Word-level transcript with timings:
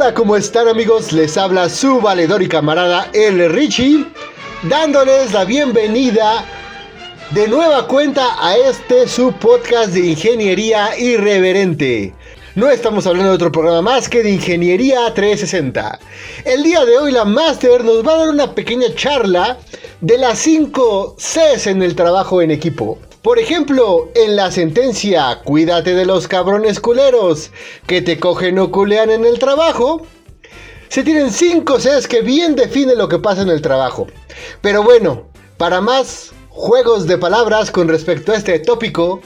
Hola, 0.00 0.14
¿cómo 0.14 0.34
están 0.34 0.66
amigos? 0.66 1.12
Les 1.12 1.36
habla 1.36 1.68
su 1.68 2.00
valedor 2.00 2.42
y 2.42 2.48
camarada 2.48 3.10
El 3.12 3.52
Richie, 3.52 4.06
dándoles 4.62 5.34
la 5.34 5.44
bienvenida 5.44 6.42
de 7.32 7.46
nueva 7.46 7.86
cuenta 7.86 8.28
a 8.40 8.56
este 8.56 9.06
su 9.06 9.30
podcast 9.34 9.92
de 9.92 10.06
ingeniería 10.06 10.98
irreverente. 10.98 12.14
No 12.54 12.70
estamos 12.70 13.06
hablando 13.06 13.28
de 13.28 13.34
otro 13.34 13.52
programa 13.52 13.82
más 13.82 14.08
que 14.08 14.22
de 14.22 14.30
Ingeniería 14.30 15.12
360. 15.12 15.98
El 16.46 16.62
día 16.62 16.86
de 16.86 16.96
hoy 16.96 17.12
la 17.12 17.26
Master 17.26 17.84
nos 17.84 18.02
va 18.02 18.14
a 18.14 18.18
dar 18.20 18.30
una 18.30 18.54
pequeña 18.54 18.86
charla 18.94 19.58
de 20.00 20.16
las 20.16 20.38
5 20.38 21.16
Cs 21.18 21.66
en 21.66 21.82
el 21.82 21.94
trabajo 21.94 22.40
en 22.40 22.52
equipo. 22.52 22.98
Por 23.22 23.38
ejemplo, 23.38 24.10
en 24.14 24.34
la 24.34 24.50
sentencia 24.50 25.40
Cuídate 25.44 25.94
de 25.94 26.06
los 26.06 26.26
cabrones 26.26 26.80
culeros 26.80 27.50
que 27.86 28.00
te 28.00 28.18
cogen 28.18 28.58
o 28.58 28.72
culean 28.72 29.10
en 29.10 29.26
el 29.26 29.38
trabajo, 29.38 30.06
se 30.88 31.02
tienen 31.02 31.30
5 31.30 31.76
Cs 31.76 32.08
que 32.08 32.22
bien 32.22 32.56
definen 32.56 32.96
lo 32.96 33.10
que 33.10 33.18
pasa 33.18 33.42
en 33.42 33.50
el 33.50 33.60
trabajo. 33.60 34.06
Pero 34.62 34.82
bueno, 34.82 35.26
para 35.58 35.82
más 35.82 36.32
juegos 36.48 37.06
de 37.06 37.18
palabras 37.18 37.70
con 37.70 37.88
respecto 37.88 38.32
a 38.32 38.36
este 38.36 38.58
tópico, 38.58 39.20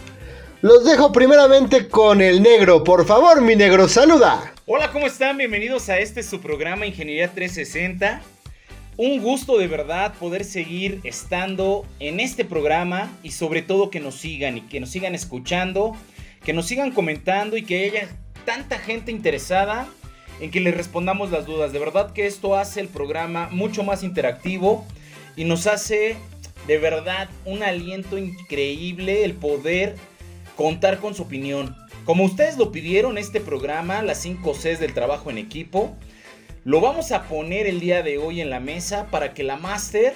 los 0.61 0.85
dejo 0.85 1.13
primeramente 1.13 1.87
con 1.87 2.21
el 2.21 2.43
negro. 2.43 2.83
Por 2.83 3.07
favor, 3.07 3.43
mi 3.43 3.55
negro, 3.55 3.87
saluda. 3.87 4.55
Hola, 4.67 4.91
¿cómo 4.91 5.07
están? 5.07 5.39
Bienvenidos 5.39 5.89
a 5.89 6.01
este 6.01 6.25
su 6.25 6.41
programa 6.41 6.85
Ingeniería 6.85 7.33
360. 7.33 8.23
Un 8.97 9.21
gusto 9.21 9.59
de 9.59 9.67
verdad 9.67 10.15
poder 10.15 10.45
seguir 10.45 11.01
estando 11.03 11.85
en 11.99 12.21
este 12.21 12.45
programa 12.45 13.11
y 13.25 13.33
sobre 13.33 13.61
todo 13.61 13.91
que 13.91 13.99
nos 13.99 14.15
sigan 14.15 14.59
y 14.59 14.61
que 14.61 14.79
nos 14.79 14.91
sigan 14.91 15.17
escuchando, 15.17 15.97
que 16.45 16.53
nos 16.53 16.67
sigan 16.67 16.93
comentando 16.93 17.57
y 17.57 17.63
que 17.63 17.87
haya 17.87 18.09
tanta 18.45 18.79
gente 18.79 19.11
interesada 19.11 19.89
en 20.41 20.53
que 20.53 20.61
les 20.61 20.77
respondamos 20.77 21.33
las 21.33 21.45
dudas. 21.45 21.73
De 21.73 21.81
verdad 21.81 22.13
que 22.13 22.27
esto 22.27 22.55
hace 22.55 22.81
el 22.81 22.87
programa 22.87 23.49
mucho 23.51 23.83
más 23.83 24.05
interactivo 24.05 24.87
y 25.35 25.43
nos 25.43 25.67
hace 25.67 26.17
de 26.69 26.79
verdad 26.79 27.29
un 27.45 27.65
aliento 27.65 28.17
increíble 28.17 29.25
el 29.25 29.35
poder 29.35 29.97
contar 30.55 31.01
con 31.01 31.17
su 31.17 31.23
opinión. 31.23 31.75
Como 32.05 32.23
ustedes 32.23 32.59
lo 32.59 32.71
pidieron, 32.71 33.19
este 33.19 33.41
programa, 33.41 34.03
las 34.03 34.23
5 34.23 34.53
Cs 34.53 34.79
del 34.79 34.95
trabajo 34.95 35.31
en 35.31 35.39
equipo, 35.39 35.97
lo 36.65 36.81
vamos 36.81 37.13
a 37.13 37.25
poner 37.25 37.67
el 37.67 37.79
día 37.79 38.03
de 38.03 38.17
hoy 38.17 38.41
en 38.41 38.49
la 38.49 38.59
mesa 38.59 39.09
para 39.11 39.35
que 39.35 39.43
la 39.43 39.59
Master 39.59 40.15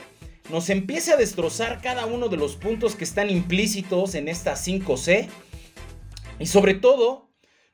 nos 0.50 0.70
empiece 0.70 1.12
a 1.12 1.16
destrozar 1.16 1.82
cada 1.82 2.06
uno 2.06 2.28
de 2.28 2.38
los 2.38 2.56
puntos 2.56 2.96
que 2.96 3.04
están 3.04 3.28
implícitos 3.28 4.14
en 4.14 4.28
esta 4.28 4.54
5C 4.54 5.28
y 6.38 6.46
sobre 6.46 6.72
todo 6.72 7.28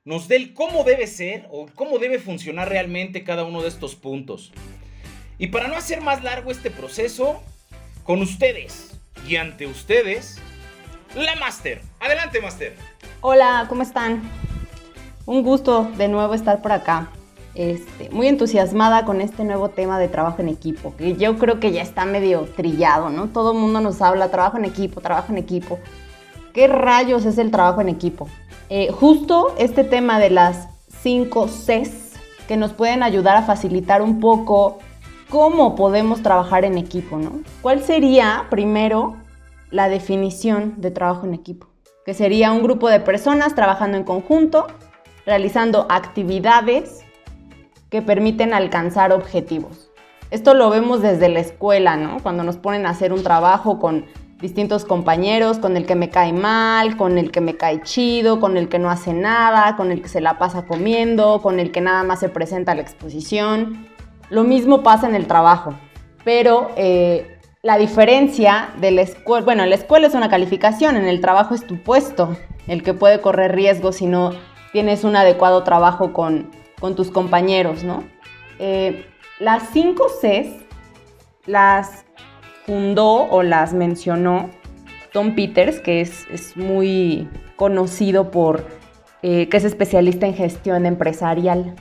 nos 0.05 0.27
dé 0.27 0.37
el 0.37 0.55
cómo 0.55 0.83
debe 0.83 1.07
ser 1.07 1.47
o 1.53 1.67
cómo 1.75 1.99
debe 1.99 2.19
funcionar 2.19 2.69
realmente 2.69 3.23
cada 3.23 3.45
uno 3.45 3.63
de 3.63 3.69
estos 3.69 3.95
puntos. 3.95 4.53
Y 5.39 5.49
para 5.49 5.69
no 5.69 5.77
hacer 5.77 6.01
más 6.01 6.25
largo 6.25 6.51
este 6.51 6.71
proceso, 6.71 7.41
con 8.03 8.21
ustedes 8.23 9.01
y 9.29 9.37
ante 9.37 9.67
ustedes, 9.67 10.39
la 11.15 11.37
Master. 11.37 11.81
Adelante, 12.01 12.41
Master. 12.41 12.77
Hola, 13.21 13.67
¿cómo 13.69 13.83
están? 13.83 14.23
Un 15.27 15.43
gusto 15.45 15.91
de 15.97 16.09
nuevo 16.09 16.35
estar 16.35 16.61
por 16.61 16.73
acá. 16.73 17.11
Este, 17.55 18.11
muy 18.11 18.27
entusiasmada 18.27 19.05
con 19.05 19.21
este 19.21 19.45
nuevo 19.45 19.69
tema 19.69 20.01
de 20.01 20.09
trabajo 20.09 20.43
en 20.43 20.49
equipo, 20.49 20.93
que 20.97 21.15
yo 21.15 21.39
creo 21.39 21.61
que 21.61 21.71
ya 21.71 21.83
está 21.83 22.05
medio 22.05 22.49
trillado, 22.57 23.11
¿no? 23.11 23.29
Todo 23.29 23.53
el 23.53 23.59
mundo 23.59 23.81
nos 23.81 24.03
habla 24.03 24.31
trabajo 24.31 24.59
en 24.59 24.65
equipo, 24.65 25.01
trabajo 25.01 25.31
en 25.31 25.39
equipo. 25.39 25.79
¿Qué 26.53 26.67
rayos 26.67 27.25
es 27.27 27.39
el 27.39 27.53
trabajo 27.53 27.81
en 27.81 27.89
equipo? 27.89 28.29
Eh, 28.71 28.91
justo 28.91 29.55
este 29.57 29.85
tema 29.85 30.19
de 30.19 30.31
las 30.31 30.69
5 31.03 31.47
Cs 31.47 32.15
que 32.49 32.57
nos 32.57 32.73
pueden 32.73 33.05
ayudar 33.05 33.37
a 33.37 33.43
facilitar 33.43 34.03
un 34.03 34.19
poco 34.19 34.79
cómo 35.31 35.77
podemos 35.77 36.23
trabajar 36.23 36.65
en 36.65 36.77
equipo, 36.77 37.19
¿no? 37.19 37.39
¿Cuál 37.63 37.85
sería 37.85 38.47
primero 38.51 39.15
la 39.71 39.89
definición 39.89 40.75
de 40.79 40.91
trabajo 40.91 41.25
en 41.25 41.35
equipo? 41.35 41.69
Que 42.05 42.15
sería 42.15 42.51
un 42.51 42.65
grupo 42.65 42.89
de 42.89 42.99
personas 42.99 43.55
trabajando 43.55 43.97
en 43.97 44.03
conjunto, 44.03 44.67
realizando 45.25 45.87
actividades 45.89 47.04
que 47.95 48.03
permiten 48.03 48.55
alcanzar 48.55 49.13
objetivos. 49.13 49.89
Esto 50.33 50.55
lo 50.55 50.69
vemos 50.69 51.01
desde 51.01 51.29
la 51.29 51.39
escuela, 51.39 51.97
¿no? 51.97 52.17
Cuando 52.25 52.43
nos 52.43 52.57
ponen 52.57 52.87
a 52.87 52.91
hacer 52.91 53.13
un 53.13 53.23
trabajo 53.23 53.79
con 53.79 54.07
distintos 54.41 54.85
compañeros, 54.85 55.59
con 55.59 55.77
el 55.77 55.87
que 55.87 55.95
me 55.95 56.11
cae 56.11 56.33
mal, 56.33 56.97
con 56.97 57.19
el 57.19 57.31
que 57.31 57.41
me 57.41 57.57
cae 57.57 57.83
chido, 57.83 58.41
con 58.41 58.57
el 58.57 58.69
que 58.69 58.81
no 58.81 58.91
hace 58.91 59.13
nada, 59.13 59.77
con 59.77 59.93
el 59.93 60.03
que 60.03 60.09
se 60.09 60.21
la 60.21 60.39
pasa 60.39 60.67
comiendo, 60.67 61.41
con 61.41 61.61
el 61.61 61.71
que 61.71 61.81
nada 61.81 62.03
más 62.03 62.19
se 62.19 62.29
presenta 62.29 62.73
a 62.73 62.75
la 62.75 62.83
exposición. 62.83 63.87
Lo 64.29 64.43
mismo 64.43 64.83
pasa 64.83 65.09
en 65.09 65.15
el 65.15 65.29
trabajo, 65.29 65.75
pero 66.25 66.73
eh, 66.75 67.39
la 67.63 67.79
diferencia 67.79 68.71
de 68.81 68.91
la 68.91 69.03
escuela, 69.03 69.45
bueno, 69.45 69.65
la 69.67 69.77
escuela 69.77 70.09
es 70.09 70.15
una 70.15 70.29
calificación, 70.29 70.97
en 70.97 71.05
el 71.05 71.21
trabajo 71.21 71.55
es 71.55 71.65
tu 71.65 71.81
puesto, 71.81 72.37
el 72.67 72.83
que 72.83 72.93
puede 72.93 73.21
correr 73.21 73.55
riesgo 73.55 73.93
si 73.93 74.07
no 74.07 74.33
tienes 74.73 75.05
un 75.05 75.15
adecuado 75.15 75.63
trabajo 75.63 76.13
con, 76.13 76.51
con 76.85 76.95
tus 76.95 77.11
compañeros, 77.11 77.83
¿no? 77.83 78.05
Eh, 78.59 79.07
las 79.39 79.71
5 79.73 80.05
Cs 80.21 80.49
las 81.47 82.05
fundó 82.67 83.23
o 83.31 83.43
las 83.43 83.73
mencionó 83.73 84.51
Tom 85.11 85.35
Peters, 85.35 85.81
que 85.81 86.03
es, 86.03 86.27
muy 86.59 87.27
conocido 87.57 88.31
por, 88.31 88.67
eh, 89.23 89.49
que 89.49 89.57
es 89.57 89.65
especialista 89.65 90.27
en 90.27 90.35
gestión 90.35 90.85
empresarial. 90.85 91.75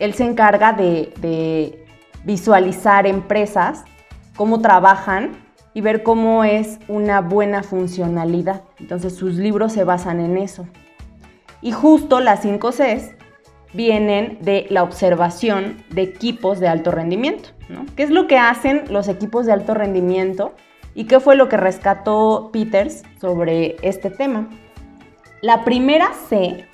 Él 0.00 0.14
se 0.14 0.24
encarga 0.24 0.72
de, 0.72 1.14
de 1.20 1.86
visualizar 2.24 3.06
empresas, 3.06 3.84
cómo 4.34 4.60
trabajan 4.60 5.30
y 5.74 5.80
ver 5.80 6.02
cómo 6.02 6.42
es 6.42 6.80
una 6.88 7.20
buena 7.20 7.62
funcionalidad. 7.62 8.64
Entonces 8.80 9.14
sus 9.14 9.36
libros 9.36 9.72
se 9.74 9.84
basan 9.84 10.18
en 10.18 10.38
eso. 10.38 10.66
Y 11.62 11.70
justo 11.70 12.18
las 12.18 12.42
5 12.42 12.72
Cs 12.72 13.19
vienen 13.72 14.38
de 14.40 14.66
la 14.70 14.82
observación 14.82 15.84
de 15.90 16.02
equipos 16.02 16.60
de 16.60 16.68
alto 16.68 16.90
rendimiento. 16.90 17.50
¿no? 17.68 17.86
¿Qué 17.96 18.02
es 18.02 18.10
lo 18.10 18.26
que 18.26 18.38
hacen 18.38 18.84
los 18.90 19.08
equipos 19.08 19.46
de 19.46 19.52
alto 19.52 19.74
rendimiento 19.74 20.54
y 20.94 21.04
qué 21.04 21.20
fue 21.20 21.36
lo 21.36 21.48
que 21.48 21.56
rescató 21.56 22.50
Peters 22.52 23.02
sobre 23.20 23.76
este 23.82 24.10
tema? 24.10 24.48
La 25.40 25.64
primera 25.64 26.12
C 26.28 26.66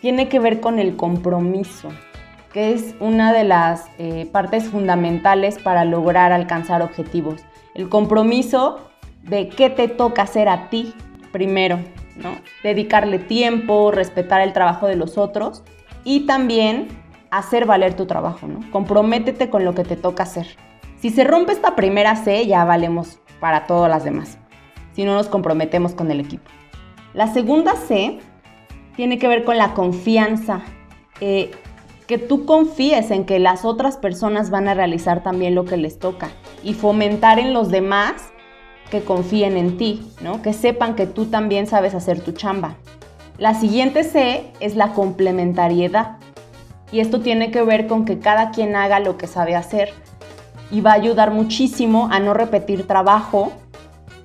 tiene 0.00 0.28
que 0.28 0.40
ver 0.40 0.60
con 0.60 0.78
el 0.78 0.96
compromiso, 0.96 1.88
que 2.52 2.72
es 2.72 2.94
una 3.00 3.32
de 3.32 3.44
las 3.44 3.86
eh, 3.98 4.28
partes 4.32 4.64
fundamentales 4.64 5.58
para 5.58 5.84
lograr 5.84 6.32
alcanzar 6.32 6.82
objetivos. 6.82 7.42
El 7.74 7.88
compromiso 7.88 8.88
de 9.22 9.48
qué 9.48 9.68
te 9.68 9.88
toca 9.88 10.22
hacer 10.22 10.48
a 10.48 10.70
ti 10.70 10.94
primero, 11.30 11.78
¿no? 12.16 12.36
Dedicarle 12.62 13.18
tiempo, 13.18 13.90
respetar 13.90 14.40
el 14.40 14.52
trabajo 14.52 14.86
de 14.86 14.96
los 14.96 15.18
otros 15.18 15.62
y 16.06 16.20
también 16.20 16.86
hacer 17.32 17.66
valer 17.66 17.94
tu 17.94 18.06
trabajo, 18.06 18.46
¿no? 18.46 18.60
Comprométete 18.70 19.50
con 19.50 19.64
lo 19.64 19.74
que 19.74 19.82
te 19.82 19.96
toca 19.96 20.22
hacer. 20.22 20.46
Si 21.00 21.10
se 21.10 21.24
rompe 21.24 21.52
esta 21.52 21.74
primera 21.74 22.14
C, 22.14 22.46
ya 22.46 22.64
valemos 22.64 23.18
para 23.40 23.66
todas 23.66 23.90
las 23.90 24.04
demás, 24.04 24.38
si 24.92 25.04
no 25.04 25.14
nos 25.14 25.26
comprometemos 25.26 25.94
con 25.94 26.10
el 26.12 26.20
equipo. 26.20 26.48
La 27.12 27.26
segunda 27.26 27.74
C 27.74 28.20
tiene 28.94 29.18
que 29.18 29.26
ver 29.26 29.44
con 29.44 29.58
la 29.58 29.74
confianza. 29.74 30.62
Eh, 31.20 31.50
que 32.06 32.18
tú 32.18 32.46
confíes 32.46 33.10
en 33.10 33.24
que 33.24 33.40
las 33.40 33.64
otras 33.64 33.96
personas 33.96 34.50
van 34.50 34.68
a 34.68 34.74
realizar 34.74 35.24
también 35.24 35.56
lo 35.56 35.64
que 35.64 35.76
les 35.76 35.98
toca 35.98 36.28
y 36.62 36.74
fomentar 36.74 37.40
en 37.40 37.52
los 37.52 37.68
demás 37.70 38.32
que 38.92 39.02
confíen 39.02 39.56
en 39.56 39.76
ti, 39.76 40.06
¿no? 40.20 40.40
Que 40.40 40.52
sepan 40.52 40.94
que 40.94 41.06
tú 41.06 41.26
también 41.26 41.66
sabes 41.66 41.94
hacer 41.94 42.20
tu 42.20 42.30
chamba. 42.30 42.76
La 43.38 43.52
siguiente 43.54 44.02
C 44.02 44.50
es 44.60 44.76
la 44.76 44.92
complementariedad. 44.92 46.16
Y 46.90 47.00
esto 47.00 47.20
tiene 47.20 47.50
que 47.50 47.62
ver 47.62 47.86
con 47.86 48.04
que 48.04 48.18
cada 48.18 48.50
quien 48.50 48.76
haga 48.76 49.00
lo 49.00 49.18
que 49.18 49.26
sabe 49.26 49.54
hacer 49.56 49.92
y 50.70 50.80
va 50.80 50.92
a 50.92 50.94
ayudar 50.94 51.30
muchísimo 51.32 52.08
a 52.10 52.18
no 52.18 52.32
repetir 52.32 52.86
trabajo 52.86 53.52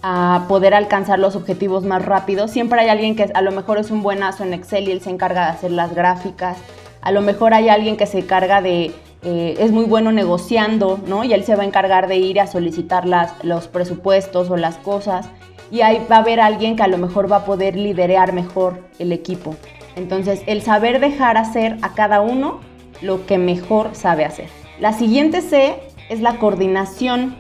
a 0.04 0.46
poder 0.48 0.74
alcanzar 0.74 1.20
los 1.20 1.36
objetivos 1.36 1.84
más 1.84 2.04
rápido. 2.04 2.48
Siempre 2.48 2.82
hay 2.82 2.90
alguien 2.90 3.16
que 3.16 3.32
a 3.34 3.42
lo 3.42 3.52
mejor 3.52 3.78
es 3.78 3.92
un 3.92 4.02
buenazo 4.02 4.44
en 4.44 4.54
Excel 4.54 4.88
y 4.88 4.92
él 4.92 5.02
se 5.02 5.10
encarga 5.10 5.46
de 5.46 5.52
hacer 5.52 5.72
las 5.72 5.94
gráficas. 5.94 6.58
A 7.02 7.12
lo 7.12 7.22
mejor 7.22 7.54
hay 7.54 7.70
alguien 7.70 7.98
que 7.98 8.08
se 8.08 8.20
encarga 8.20 8.62
de, 8.62 8.92
eh, 9.24 9.56
es 9.60 9.72
muy 9.72 9.86
bueno 9.86 10.12
negociando, 10.12 11.00
¿no? 11.06 11.24
Y 11.24 11.34
él 11.34 11.44
se 11.44 11.56
va 11.56 11.64
a 11.64 11.66
encargar 11.66 12.08
de 12.08 12.18
ir 12.18 12.40
a 12.40 12.48
solicitar 12.48 13.06
las, 13.06 13.44
los 13.44 13.68
presupuestos 13.68 14.50
o 14.50 14.58
las 14.58 14.78
cosas. 14.78 15.30
Y 15.72 15.82
ahí 15.82 16.06
va 16.12 16.18
a 16.18 16.20
haber 16.20 16.40
alguien 16.40 16.76
que 16.76 16.84
a 16.84 16.88
lo 16.88 16.98
mejor 16.98 17.32
va 17.32 17.38
a 17.38 17.46
poder 17.46 17.76
liderar 17.76 18.34
mejor 18.34 18.84
el 19.00 19.12
equipo. 19.14 19.56
Entonces, 19.96 20.44
el 20.46 20.62
saber 20.62 21.00
dejar 21.00 21.38
hacer 21.38 21.78
a 21.82 21.94
cada 21.94 22.22
uno 22.22 22.60
lo 23.02 23.26
que 23.26 23.38
mejor 23.38 23.92
sabe 23.94 24.26
hacer. 24.26 24.50
La 24.80 24.94
siguiente 24.94 25.42
C 25.42 25.80
es 26.10 26.22
la 26.22 26.38
coordinación. 26.38 27.36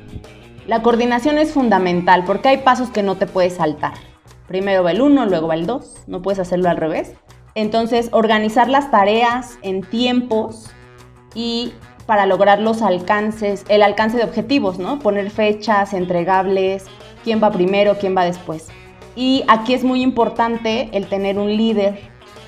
La 0.65 0.81
coordinación 0.81 1.37
es 1.37 1.51
fundamental 1.51 2.23
porque 2.25 2.49
hay 2.49 2.57
pasos 2.59 2.89
que 2.89 3.03
no 3.03 3.17
te 3.17 3.27
puedes 3.27 3.55
saltar. 3.55 3.93
Primero 4.47 4.83
va 4.83 4.91
el 4.91 5.01
1, 5.01 5.25
luego 5.25 5.47
va 5.47 5.55
el 5.55 5.65
2, 5.65 6.03
no 6.07 6.21
puedes 6.21 6.39
hacerlo 6.39 6.69
al 6.69 6.77
revés. 6.77 7.13
Entonces, 7.55 8.09
organizar 8.11 8.69
las 8.69 8.91
tareas 8.91 9.57
en 9.61 9.81
tiempos 9.81 10.71
y 11.35 11.73
para 12.05 12.25
lograr 12.25 12.59
los 12.59 12.81
alcances, 12.81 13.65
el 13.69 13.83
alcance 13.83 14.17
de 14.17 14.23
objetivos, 14.23 14.79
¿no? 14.79 14.99
Poner 14.99 15.29
fechas, 15.29 15.93
entregables, 15.93 16.85
quién 17.23 17.41
va 17.41 17.51
primero, 17.51 17.97
quién 17.99 18.15
va 18.15 18.25
después. 18.25 18.67
Y 19.15 19.43
aquí 19.47 19.73
es 19.73 19.83
muy 19.83 20.01
importante 20.01 20.89
el 20.93 21.07
tener 21.07 21.37
un 21.37 21.55
líder 21.55 21.99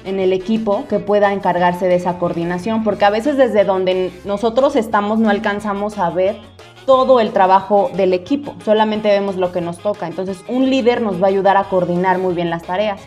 en 0.05 0.19
el 0.19 0.33
equipo 0.33 0.85
que 0.87 0.99
pueda 0.99 1.33
encargarse 1.33 1.87
de 1.87 1.95
esa 1.95 2.17
coordinación, 2.19 2.83
porque 2.83 3.05
a 3.05 3.09
veces 3.09 3.37
desde 3.37 3.63
donde 3.63 4.11
nosotros 4.25 4.75
estamos 4.75 5.19
no 5.19 5.29
alcanzamos 5.29 5.97
a 5.97 6.09
ver 6.09 6.37
todo 6.85 7.19
el 7.19 7.31
trabajo 7.31 7.89
del 7.95 8.13
equipo, 8.13 8.55
solamente 8.65 9.07
vemos 9.07 9.37
lo 9.37 9.51
que 9.51 9.61
nos 9.61 9.77
toca. 9.77 10.07
Entonces 10.07 10.43
un 10.47 10.69
líder 10.69 11.01
nos 11.01 11.21
va 11.21 11.27
a 11.27 11.29
ayudar 11.29 11.57
a 11.57 11.65
coordinar 11.65 12.19
muy 12.19 12.33
bien 12.33 12.49
las 12.49 12.63
tareas. 12.63 13.01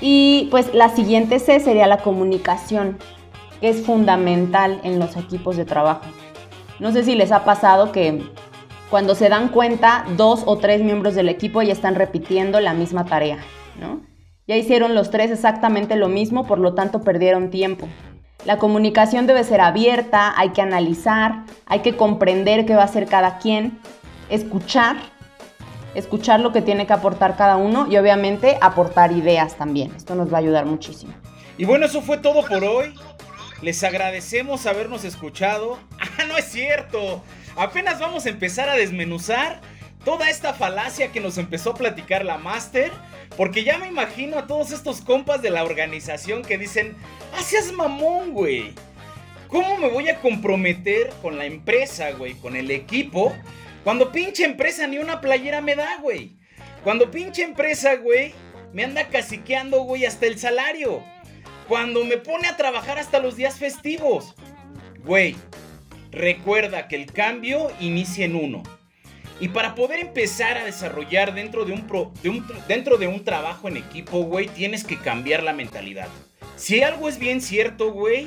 Y 0.00 0.46
pues 0.52 0.72
la 0.74 0.90
siguiente 0.90 1.40
C 1.40 1.58
sería 1.58 1.88
la 1.88 1.98
comunicación, 1.98 2.98
que 3.60 3.68
es 3.68 3.84
fundamental 3.84 4.80
en 4.84 5.00
los 5.00 5.16
equipos 5.16 5.56
de 5.56 5.64
trabajo. 5.64 6.02
No 6.78 6.92
sé 6.92 7.02
si 7.02 7.16
les 7.16 7.32
ha 7.32 7.44
pasado 7.44 7.90
que 7.90 8.22
cuando 8.90 9.14
se 9.14 9.28
dan 9.28 9.48
cuenta, 9.48 10.04
dos 10.16 10.42
o 10.46 10.56
tres 10.58 10.82
miembros 10.82 11.14
del 11.14 11.28
equipo 11.28 11.62
ya 11.62 11.72
están 11.72 11.94
repitiendo 11.94 12.60
la 12.60 12.72
misma 12.72 13.04
tarea, 13.04 13.38
¿no? 13.80 14.00
Ya 14.46 14.56
hicieron 14.56 14.94
los 14.94 15.10
tres 15.10 15.30
exactamente 15.30 15.94
lo 15.96 16.08
mismo, 16.08 16.46
por 16.46 16.58
lo 16.58 16.74
tanto 16.74 17.02
perdieron 17.02 17.50
tiempo. 17.50 17.86
La 18.46 18.56
comunicación 18.56 19.26
debe 19.26 19.44
ser 19.44 19.60
abierta, 19.60 20.32
hay 20.38 20.50
que 20.50 20.62
analizar, 20.62 21.44
hay 21.66 21.80
que 21.80 21.96
comprender 21.96 22.64
qué 22.64 22.74
va 22.74 22.82
a 22.82 22.86
hacer 22.86 23.06
cada 23.06 23.38
quien, 23.38 23.78
escuchar, 24.30 24.96
escuchar 25.94 26.40
lo 26.40 26.52
que 26.52 26.62
tiene 26.62 26.86
que 26.86 26.94
aportar 26.94 27.36
cada 27.36 27.56
uno 27.56 27.88
y 27.90 27.98
obviamente 27.98 28.56
aportar 28.62 29.12
ideas 29.12 29.56
también. 29.56 29.92
Esto 29.94 30.14
nos 30.14 30.32
va 30.32 30.38
a 30.38 30.40
ayudar 30.40 30.64
muchísimo. 30.64 31.12
Y 31.58 31.66
bueno, 31.66 31.84
eso 31.84 32.00
fue 32.00 32.16
todo 32.16 32.42
por 32.46 32.64
hoy. 32.64 32.94
Les 33.60 33.82
agradecemos 33.84 34.66
habernos 34.66 35.04
escuchado. 35.04 35.78
Ah, 36.20 36.24
no 36.26 36.36
es 36.36 36.46
cierto. 36.46 37.22
Apenas 37.58 37.98
vamos 37.98 38.24
a 38.24 38.28
empezar 38.28 38.68
a 38.68 38.76
desmenuzar 38.76 39.60
toda 40.04 40.30
esta 40.30 40.54
falacia 40.54 41.10
que 41.10 41.18
nos 41.18 41.38
empezó 41.38 41.70
a 41.72 41.74
platicar 41.74 42.24
la 42.24 42.38
Master. 42.38 42.92
Porque 43.36 43.64
ya 43.64 43.78
me 43.78 43.88
imagino 43.88 44.38
a 44.38 44.46
todos 44.46 44.70
estos 44.70 45.00
compas 45.00 45.42
de 45.42 45.50
la 45.50 45.64
organización 45.64 46.42
que 46.42 46.56
dicen, 46.56 46.96
ah, 47.36 47.42
seas 47.42 47.72
mamón, 47.72 48.32
güey. 48.32 48.72
¿Cómo 49.48 49.76
me 49.76 49.88
voy 49.88 50.08
a 50.08 50.20
comprometer 50.20 51.10
con 51.20 51.36
la 51.36 51.46
empresa, 51.46 52.12
güey? 52.12 52.34
Con 52.34 52.54
el 52.54 52.70
equipo. 52.70 53.34
Cuando 53.82 54.12
pinche 54.12 54.44
empresa 54.44 54.86
ni 54.86 54.98
una 54.98 55.20
playera 55.20 55.60
me 55.60 55.74
da, 55.74 55.98
güey. 56.00 56.36
Cuando 56.84 57.10
pinche 57.10 57.42
empresa, 57.42 57.96
güey, 57.96 58.34
me 58.72 58.84
anda 58.84 59.08
caciqueando, 59.08 59.82
güey, 59.82 60.06
hasta 60.06 60.26
el 60.26 60.38
salario. 60.38 61.02
Cuando 61.66 62.04
me 62.04 62.18
pone 62.18 62.46
a 62.46 62.56
trabajar 62.56 62.98
hasta 62.98 63.18
los 63.18 63.36
días 63.36 63.56
festivos. 63.56 64.34
Güey, 65.04 65.36
recuerda 66.10 66.88
que 66.88 66.96
el 66.96 67.06
cambio 67.06 67.70
inicia 67.80 68.24
en 68.24 68.36
uno. 68.36 68.62
Y 69.40 69.48
para 69.48 69.74
poder 69.74 70.00
empezar 70.00 70.58
a 70.58 70.64
desarrollar 70.64 71.32
dentro 71.32 71.64
de 71.64 71.72
un, 71.72 72.46
dentro 72.66 72.96
de 72.96 73.06
un 73.06 73.24
trabajo 73.24 73.68
en 73.68 73.76
equipo, 73.76 74.22
güey, 74.22 74.48
tienes 74.48 74.82
que 74.84 74.98
cambiar 74.98 75.44
la 75.44 75.52
mentalidad. 75.52 76.08
Si 76.56 76.82
algo 76.82 77.08
es 77.08 77.18
bien 77.20 77.40
cierto, 77.40 77.92
güey, 77.92 78.26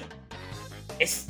es 1.00 1.28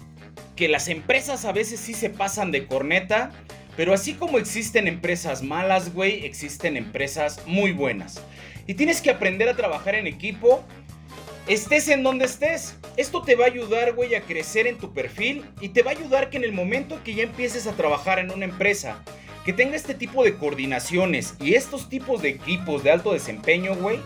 que 0.55 0.67
las 0.67 0.87
empresas 0.87 1.45
a 1.45 1.51
veces 1.51 1.79
sí 1.79 1.95
se 1.95 2.11
pasan 2.11 2.51
de 2.51 2.67
corneta, 2.67 3.31
pero 3.75 3.93
así 3.93 4.13
como 4.13 4.37
existen 4.37 4.87
empresas 4.87 5.41
malas, 5.41 5.93
güey, 5.93 6.25
existen 6.25 6.77
empresas 6.77 7.41
muy 7.47 7.71
buenas. 7.71 8.21
Y 8.67 8.75
tienes 8.75 9.01
que 9.01 9.09
aprender 9.09 9.49
a 9.49 9.55
trabajar 9.55 9.95
en 9.95 10.05
equipo, 10.05 10.63
estés 11.47 11.87
en 11.87 12.03
donde 12.03 12.25
estés. 12.25 12.77
Esto 12.97 13.21
te 13.21 13.35
va 13.35 13.45
a 13.45 13.47
ayudar, 13.47 13.93
güey, 13.93 14.15
a 14.15 14.21
crecer 14.21 14.67
en 14.67 14.77
tu 14.77 14.93
perfil 14.93 15.45
y 15.59 15.69
te 15.69 15.81
va 15.81 15.91
a 15.91 15.93
ayudar 15.95 16.29
que 16.29 16.37
en 16.37 16.43
el 16.43 16.51
momento 16.51 17.01
que 17.03 17.13
ya 17.13 17.23
empieces 17.23 17.67
a 17.67 17.73
trabajar 17.73 18.19
en 18.19 18.31
una 18.31 18.45
empresa, 18.45 19.03
que 19.45 19.53
tenga 19.53 19.75
este 19.75 19.95
tipo 19.95 20.23
de 20.23 20.35
coordinaciones 20.35 21.35
y 21.39 21.55
estos 21.55 21.89
tipos 21.89 22.21
de 22.21 22.29
equipos 22.29 22.83
de 22.83 22.91
alto 22.91 23.13
desempeño, 23.13 23.75
güey, 23.75 23.99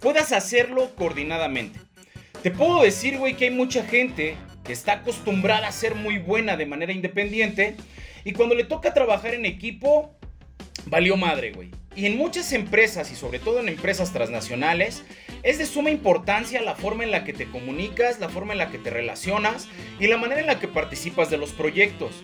puedas 0.00 0.32
hacerlo 0.32 0.94
coordinadamente. 0.94 1.80
Te 2.42 2.50
puedo 2.50 2.82
decir, 2.82 3.18
güey, 3.18 3.34
que 3.34 3.46
hay 3.46 3.50
mucha 3.50 3.84
gente 3.84 4.36
que 4.64 4.72
está 4.72 4.92
acostumbrada 4.92 5.68
a 5.68 5.72
ser 5.72 5.94
muy 5.94 6.18
buena 6.18 6.56
de 6.56 6.66
manera 6.66 6.92
independiente 6.92 7.76
y 8.24 8.32
cuando 8.32 8.54
le 8.54 8.64
toca 8.64 8.94
trabajar 8.94 9.34
en 9.34 9.44
equipo, 9.44 10.14
valió 10.86 11.16
madre, 11.16 11.52
güey. 11.52 11.70
Y 11.98 12.06
en 12.06 12.16
muchas 12.16 12.52
empresas 12.52 13.10
y 13.10 13.16
sobre 13.16 13.40
todo 13.40 13.58
en 13.58 13.68
empresas 13.68 14.12
transnacionales, 14.12 15.02
es 15.42 15.58
de 15.58 15.66
suma 15.66 15.90
importancia 15.90 16.62
la 16.62 16.76
forma 16.76 17.02
en 17.02 17.10
la 17.10 17.24
que 17.24 17.32
te 17.32 17.50
comunicas, 17.50 18.20
la 18.20 18.28
forma 18.28 18.52
en 18.52 18.60
la 18.60 18.70
que 18.70 18.78
te 18.78 18.90
relacionas 18.90 19.66
y 19.98 20.06
la 20.06 20.16
manera 20.16 20.40
en 20.40 20.46
la 20.46 20.60
que 20.60 20.68
participas 20.68 21.28
de 21.28 21.38
los 21.38 21.50
proyectos. 21.50 22.22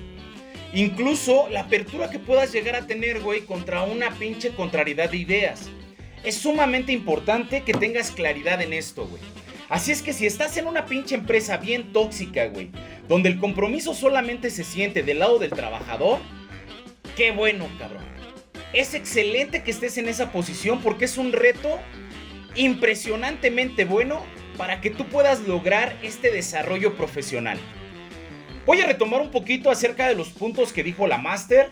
Incluso 0.74 1.48
la 1.50 1.62
apertura 1.62 2.08
que 2.08 2.20
puedas 2.20 2.52
llegar 2.52 2.76
a 2.76 2.86
tener, 2.86 3.18
güey, 3.18 3.40
contra 3.40 3.82
una 3.82 4.12
pinche 4.12 4.54
contrariedad 4.54 5.10
de 5.10 5.16
ideas. 5.16 5.68
Es 6.22 6.36
sumamente 6.36 6.92
importante 6.92 7.62
que 7.62 7.72
tengas 7.72 8.12
claridad 8.12 8.62
en 8.62 8.74
esto, 8.74 9.08
güey. 9.08 9.22
Así 9.68 9.90
es 9.90 10.02
que 10.02 10.12
si 10.12 10.24
estás 10.24 10.56
en 10.56 10.68
una 10.68 10.86
pinche 10.86 11.16
empresa 11.16 11.56
bien 11.56 11.92
tóxica, 11.92 12.46
güey, 12.46 12.70
donde 13.08 13.28
el 13.28 13.40
compromiso 13.40 13.92
solamente 13.92 14.50
se 14.50 14.62
siente 14.62 15.02
del 15.02 15.18
lado 15.18 15.40
del 15.40 15.50
trabajador, 15.50 16.20
qué 17.16 17.32
bueno, 17.32 17.66
cabrón. 17.76 18.14
Es 18.74 18.92
excelente 18.92 19.62
que 19.62 19.70
estés 19.70 19.98
en 19.98 20.08
esa 20.08 20.32
posición 20.32 20.82
porque 20.82 21.04
es 21.04 21.16
un 21.16 21.32
reto 21.32 21.78
impresionantemente 22.56 23.84
bueno 23.84 24.24
para 24.56 24.81
que 24.81 24.90
tú 24.90 25.06
puedas 25.06 25.40
lograr 25.46 25.96
este 26.02 26.32
desarrollo 26.32 26.96
profesional. 26.96 27.56
Voy 28.66 28.81
a 28.81 28.86
retomar 28.86 29.20
un 29.20 29.31
poquito 29.31 29.70
acerca 29.70 30.08
de 30.08 30.16
los 30.16 30.31
puntos 30.31 30.72
que 30.72 30.82
dijo 30.82 31.06
la 31.06 31.19
Master 31.19 31.70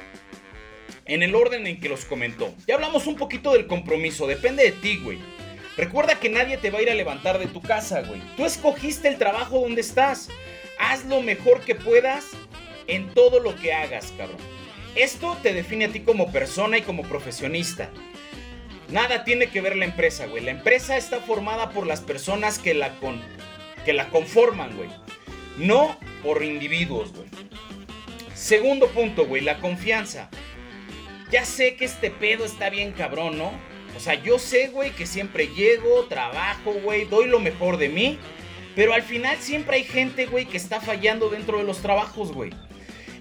en 1.04 1.24
el 1.24 1.34
orden 1.34 1.66
en 1.66 1.80
que 1.80 1.88
los 1.88 2.04
comentó. 2.04 2.54
Ya 2.68 2.76
hablamos 2.76 3.08
un 3.08 3.16
poquito 3.16 3.52
del 3.52 3.66
compromiso, 3.66 4.28
depende 4.28 4.62
de 4.62 4.72
ti, 4.72 4.98
güey. 5.02 5.18
Recuerda 5.76 6.20
que 6.20 6.28
nadie 6.28 6.56
te 6.56 6.70
va 6.70 6.78
a 6.78 6.82
ir 6.82 6.90
a 6.90 6.94
levantar 6.94 7.40
de 7.40 7.46
tu 7.46 7.60
casa, 7.62 8.02
güey. 8.02 8.22
Tú 8.36 8.44
escogiste 8.44 9.08
el 9.08 9.18
trabajo 9.18 9.58
donde 9.58 9.80
estás. 9.80 10.28
Haz 10.78 11.04
lo 11.06 11.20
mejor 11.20 11.62
que 11.62 11.74
puedas 11.74 12.26
en 12.86 13.12
todo 13.12 13.40
lo 13.40 13.56
que 13.56 13.72
hagas, 13.72 14.12
cabrón. 14.16 14.51
Esto 14.94 15.38
te 15.42 15.54
define 15.54 15.86
a 15.86 15.88
ti 15.88 16.00
como 16.00 16.30
persona 16.30 16.78
y 16.78 16.82
como 16.82 17.02
profesionista. 17.02 17.90
Nada 18.90 19.24
tiene 19.24 19.48
que 19.48 19.62
ver 19.62 19.74
la 19.76 19.86
empresa, 19.86 20.26
güey. 20.26 20.44
La 20.44 20.50
empresa 20.50 20.98
está 20.98 21.20
formada 21.20 21.70
por 21.70 21.86
las 21.86 22.02
personas 22.02 22.58
que 22.58 22.74
la, 22.74 22.98
con, 23.00 23.22
que 23.86 23.94
la 23.94 24.08
conforman, 24.10 24.76
güey. 24.76 24.90
No 25.56 25.96
por 26.22 26.42
individuos, 26.44 27.12
güey. 27.12 27.28
Segundo 28.34 28.88
punto, 28.88 29.24
güey, 29.24 29.40
la 29.40 29.60
confianza. 29.60 30.28
Ya 31.30 31.46
sé 31.46 31.76
que 31.76 31.86
este 31.86 32.10
pedo 32.10 32.44
está 32.44 32.68
bien 32.68 32.92
cabrón, 32.92 33.38
¿no? 33.38 33.52
O 33.96 34.00
sea, 34.00 34.14
yo 34.22 34.38
sé, 34.38 34.68
güey, 34.68 34.90
que 34.90 35.06
siempre 35.06 35.46
llego, 35.48 36.04
trabajo, 36.04 36.72
güey, 36.82 37.06
doy 37.06 37.28
lo 37.28 37.40
mejor 37.40 37.78
de 37.78 37.88
mí. 37.88 38.18
Pero 38.74 38.92
al 38.92 39.02
final 39.02 39.38
siempre 39.38 39.76
hay 39.76 39.84
gente, 39.84 40.26
güey, 40.26 40.44
que 40.44 40.56
está 40.58 40.80
fallando 40.80 41.30
dentro 41.30 41.58
de 41.58 41.64
los 41.64 41.78
trabajos, 41.78 42.32
güey. 42.32 42.50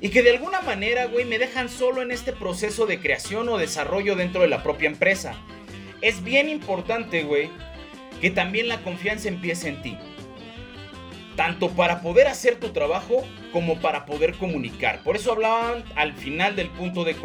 Y 0.02 0.10
que 0.10 0.24
de 0.24 0.32
alguna 0.32 0.62
manera, 0.62 1.06
güey, 1.06 1.26
me 1.26 1.40
dejan 1.40 1.70
solo 1.70 2.02
en 2.02 2.12
este 2.12 2.34
proceso 2.34 2.86
de 2.86 3.00
creación 3.00 3.48
o 3.48 3.58
desarrollo 3.58 4.16
dentro 4.16 4.42
de 4.42 4.50
la 4.50 4.64
propia 4.64 4.90
empresa. 4.90 5.36
Es 6.02 6.24
bien 6.24 6.50
importante, 6.50 7.24
güey, 7.24 7.50
que 8.20 8.32
también 8.32 8.68
la 8.68 8.82
confianza 8.82 9.30
empiece 9.30 9.70
en 9.70 9.82
ti 9.82 9.98
tanto 11.36 11.70
para 11.70 12.02
poder 12.02 12.28
hacer 12.28 12.58
tu 12.58 12.70
trabajo 12.70 13.26
como 13.52 13.80
para 13.80 14.06
poder 14.06 14.36
comunicar. 14.36 15.04
Por 15.04 15.16
eso 15.16 15.32
hablaban 15.32 15.84
al 15.96 16.14
final 16.14 16.56
del 16.56 16.70
punto 16.70 17.04
de, 17.04 17.16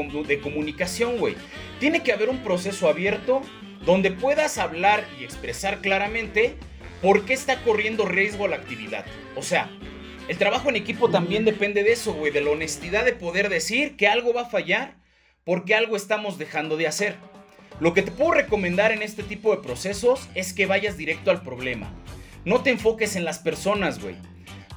comunicación, 0.41 1.19
güey. 1.19 1.35
Tiene 1.81 2.03
que 2.03 2.13
haber 2.13 2.29
un 2.29 2.43
proceso 2.43 2.89
abierto 2.89 3.43
donde 3.85 4.11
puedas 4.11 4.59
hablar 4.59 5.05
y 5.21 5.25
expresar 5.25 5.81
claramente 5.81 6.57
por 7.03 7.25
qué 7.25 7.35
está 7.35 7.63
corriendo 7.63 8.07
riesgo 8.07 8.49
la 8.49 8.57
actividad. 8.57 9.05
O 9.37 9.43
sea, 9.43 9.71
el 10.29 10.39
trabajo 10.39 10.69
en 10.69 10.77
equipo 10.77 11.09
también 11.09 11.45
depende 11.45 11.85
de 11.85 11.93
eso, 11.93 12.13
güey, 12.13 12.33
de 12.33 12.41
la 12.41 12.51
honestidad 12.51 13.05
de 13.05 13.13
poder 13.13 13.49
decir 13.49 13.97
que 13.97 14.09
algo 14.09 14.35
va 14.35 14.43
a 14.43 14.51
fallar 14.51 14.97
porque 15.45 15.75
algo 15.75 15.97
estamos 15.97 16.39
dejando 16.39 16.77
de 16.77 16.89
hacer. 16.89 17.17
Lo 17.79 17.95
que 17.95 18.03
te 18.03 18.11
puedo 18.11 18.33
recomendar 18.33 18.91
en 18.91 19.03
este 19.03 19.23
tipo 19.23 19.55
de 19.55 19.63
procesos 19.63 20.29
es 20.35 20.53
que 20.53 20.67
vayas 20.67 20.97
directo 20.97 21.31
al 21.31 21.43
problema. 21.43 21.93
No 22.45 22.63
te 22.63 22.71
enfoques 22.71 23.15
en 23.15 23.25
las 23.25 23.39
personas, 23.39 24.01
güey. 24.01 24.17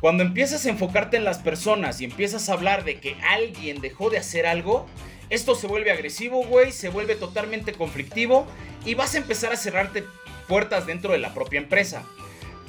Cuando 0.02 0.24
empiezas 0.24 0.66
a 0.66 0.70
enfocarte 0.70 1.18
en 1.18 1.24
las 1.24 1.40
personas 1.40 2.00
y 2.00 2.06
empiezas 2.06 2.48
a 2.48 2.54
hablar 2.54 2.84
de 2.84 3.00
que 3.00 3.16
alguien 3.28 3.82
dejó 3.82 4.10
de 4.10 4.18
hacer 4.18 4.46
algo, 4.46 4.86
esto 5.30 5.56
se 5.56 5.68
vuelve 5.68 5.92
agresivo, 5.92 6.44
güey, 6.44 6.72
se 6.72 6.90
vuelve 6.90 7.16
totalmente 7.16 7.74
conflictivo 7.74 8.46
y 8.86 8.94
vas 8.94 9.16
a 9.16 9.18
empezar 9.18 9.52
a 9.52 9.58
cerrarte 9.58 10.04
puertas 10.48 10.86
dentro 10.86 11.14
de 11.14 11.20
la 11.20 11.34
propia 11.34 11.60
empresa. 11.60 12.04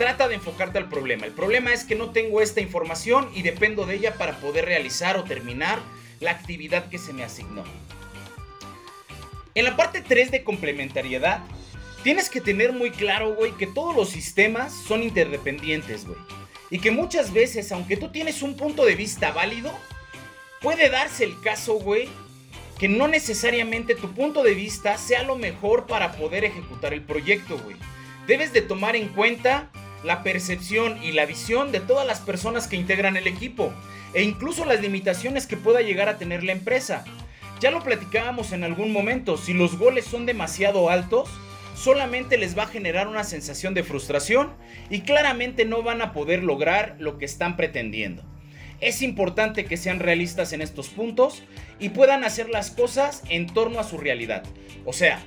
Trata 0.00 0.28
de 0.28 0.36
enfocarte 0.36 0.78
al 0.78 0.88
problema. 0.88 1.26
El 1.26 1.32
problema 1.32 1.74
es 1.74 1.84
que 1.84 1.94
no 1.94 2.08
tengo 2.08 2.40
esta 2.40 2.62
información 2.62 3.28
y 3.34 3.42
dependo 3.42 3.84
de 3.84 3.96
ella 3.96 4.14
para 4.14 4.40
poder 4.40 4.64
realizar 4.64 5.18
o 5.18 5.24
terminar 5.24 5.78
la 6.20 6.30
actividad 6.30 6.88
que 6.88 6.96
se 6.96 7.12
me 7.12 7.22
asignó. 7.22 7.64
En 9.54 9.66
la 9.66 9.76
parte 9.76 10.00
3 10.00 10.30
de 10.30 10.42
complementariedad, 10.42 11.42
tienes 12.02 12.30
que 12.30 12.40
tener 12.40 12.72
muy 12.72 12.92
claro, 12.92 13.34
güey, 13.34 13.52
que 13.52 13.66
todos 13.66 13.94
los 13.94 14.08
sistemas 14.08 14.72
son 14.72 15.02
interdependientes, 15.02 16.06
güey. 16.06 16.18
Y 16.70 16.78
que 16.78 16.90
muchas 16.90 17.34
veces, 17.34 17.70
aunque 17.70 17.98
tú 17.98 18.08
tienes 18.08 18.40
un 18.40 18.56
punto 18.56 18.86
de 18.86 18.94
vista 18.94 19.32
válido, 19.32 19.70
puede 20.62 20.88
darse 20.88 21.24
el 21.24 21.38
caso, 21.42 21.74
güey, 21.74 22.08
que 22.78 22.88
no 22.88 23.06
necesariamente 23.06 23.94
tu 23.94 24.10
punto 24.14 24.42
de 24.42 24.54
vista 24.54 24.96
sea 24.96 25.24
lo 25.24 25.36
mejor 25.36 25.86
para 25.86 26.12
poder 26.12 26.46
ejecutar 26.46 26.94
el 26.94 27.02
proyecto, 27.02 27.58
güey. 27.58 27.76
Debes 28.26 28.54
de 28.54 28.62
tomar 28.62 28.96
en 28.96 29.08
cuenta 29.08 29.70
la 30.04 30.22
percepción 30.22 31.02
y 31.02 31.12
la 31.12 31.26
visión 31.26 31.72
de 31.72 31.80
todas 31.80 32.06
las 32.06 32.20
personas 32.20 32.66
que 32.66 32.76
integran 32.76 33.16
el 33.16 33.26
equipo 33.26 33.72
e 34.14 34.22
incluso 34.22 34.64
las 34.64 34.80
limitaciones 34.80 35.46
que 35.46 35.56
pueda 35.56 35.82
llegar 35.82 36.08
a 36.08 36.18
tener 36.18 36.42
la 36.42 36.52
empresa. 36.52 37.04
Ya 37.60 37.70
lo 37.70 37.82
platicábamos 37.82 38.52
en 38.52 38.64
algún 38.64 38.92
momento, 38.92 39.36
si 39.36 39.52
los 39.52 39.78
goles 39.78 40.06
son 40.06 40.24
demasiado 40.26 40.88
altos, 40.88 41.28
solamente 41.74 42.38
les 42.38 42.56
va 42.56 42.64
a 42.64 42.68
generar 42.68 43.06
una 43.06 43.24
sensación 43.24 43.74
de 43.74 43.84
frustración 43.84 44.52
y 44.88 45.00
claramente 45.02 45.64
no 45.64 45.82
van 45.82 46.02
a 46.02 46.12
poder 46.12 46.42
lograr 46.42 46.96
lo 46.98 47.18
que 47.18 47.24
están 47.24 47.56
pretendiendo. 47.56 48.22
Es 48.80 49.02
importante 49.02 49.66
que 49.66 49.76
sean 49.76 49.98
realistas 49.98 50.54
en 50.54 50.62
estos 50.62 50.88
puntos 50.88 51.42
y 51.78 51.90
puedan 51.90 52.24
hacer 52.24 52.48
las 52.48 52.70
cosas 52.70 53.22
en 53.28 53.46
torno 53.46 53.78
a 53.78 53.84
su 53.84 53.98
realidad. 53.98 54.42
O 54.86 54.94
sea, 54.94 55.20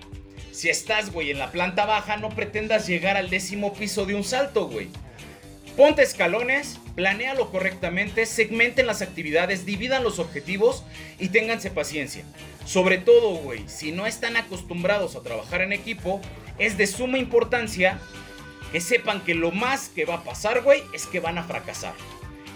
si 0.54 0.70
estás, 0.70 1.12
güey, 1.12 1.32
en 1.32 1.40
la 1.40 1.52
planta 1.52 1.86
baja, 1.86 2.18
no 2.18 2.30
pretendas 2.30 2.88
llegar 2.88 3.18
al 3.18 3.32
décimo 3.32 3.74
piso 3.74 4.06
de 4.06 4.14
un 4.14 4.24
salto, 4.24 4.68
güey. 4.68 4.88
Ponte 5.76 6.04
escalones, 6.04 6.80
planéalo 6.96 7.50
correctamente, 7.50 8.28
segmenten 8.28 8.86
las 8.86 9.02
actividades, 9.02 9.66
dividan 9.66 10.04
los 10.04 10.20
objetivos 10.20 10.84
y 11.18 11.30
ténganse 11.30 11.72
paciencia. 11.72 12.24
Sobre 12.66 13.00
todo, 13.00 13.36
güey, 13.38 13.68
si 13.68 13.92
no 13.92 14.06
están 14.06 14.38
acostumbrados 14.38 15.16
a 15.16 15.24
trabajar 15.24 15.62
en 15.62 15.74
equipo, 15.74 16.22
es 16.60 16.78
de 16.78 16.86
suma 16.86 17.18
importancia 17.18 18.00
que 18.72 18.80
sepan 18.80 19.22
que 19.22 19.34
lo 19.34 19.50
más 19.50 19.90
que 19.90 20.06
va 20.06 20.16
a 20.16 20.24
pasar, 20.24 20.62
güey, 20.62 20.84
es 20.94 21.08
que 21.08 21.20
van 21.20 21.40
a 21.40 21.44
fracasar. 21.44 21.96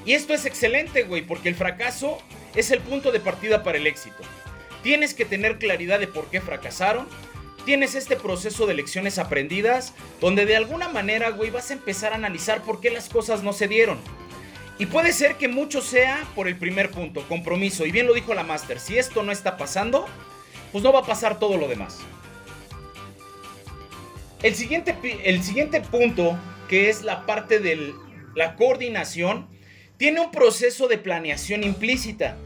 Y 0.06 0.14
esto 0.14 0.36
es 0.36 0.46
excelente, 0.46 1.04
güey, 1.04 1.24
porque 1.24 1.50
el 1.50 1.56
fracaso 1.56 2.20
es 2.54 2.70
el 2.70 2.80
punto 2.80 3.12
de 3.12 3.20
partida 3.20 3.64
para 3.64 3.80
el 3.80 3.88
éxito. 3.88 4.24
Tienes 4.84 5.16
que 5.16 5.26
tener 5.26 5.58
claridad 5.58 6.00
de 6.00 6.08
por 6.08 6.30
qué 6.30 6.40
fracasaron, 6.42 7.08
tienes 7.68 7.96
este 7.96 8.16
proceso 8.16 8.66
de 8.66 8.76
lecciones 8.76 9.20
aprendidas 9.20 9.94
donde 10.22 10.46
de 10.46 10.56
alguna 10.56 10.88
manera, 10.88 11.32
güey, 11.32 11.50
vas 11.50 11.70
a 11.70 11.74
empezar 11.74 12.14
a 12.14 12.16
analizar 12.16 12.62
por 12.62 12.80
qué 12.80 12.90
las 12.90 13.10
cosas 13.10 13.44
no 13.44 13.52
se 13.52 13.68
dieron. 13.68 14.00
Y 14.80 14.86
puede 14.86 15.12
ser 15.12 15.36
que 15.36 15.50
mucho 15.50 15.82
sea 15.82 16.26
por 16.34 16.48
el 16.48 16.56
primer 16.56 16.92
punto, 16.92 17.28
compromiso. 17.28 17.86
Y 17.86 17.92
bien 17.92 18.08
lo 18.08 18.14
dijo 18.14 18.34
la 18.34 18.44
Master, 18.44 18.80
si 18.80 18.98
esto 18.98 19.22
no 19.22 19.34
está 19.34 19.58
pasando, 19.58 20.06
pues 20.72 20.82
no 20.82 20.94
va 20.94 21.00
a 21.00 21.06
pasar 21.06 21.40
todo 21.40 21.58
lo 21.58 21.68
demás. 21.68 22.00
El 24.44 24.56
siguiente, 24.56 24.96
el 25.26 25.44
siguiente 25.44 25.82
punto, 25.82 26.40
que 26.70 26.90
es 26.90 27.04
la 27.04 27.26
parte 27.26 27.60
de 27.60 27.94
la 28.34 28.56
coordinación, 28.56 29.46
tiene 29.98 30.22
un 30.22 30.32
proceso 30.32 30.88
de 30.88 31.00
planeación 31.00 31.66
implícita, 31.66 32.38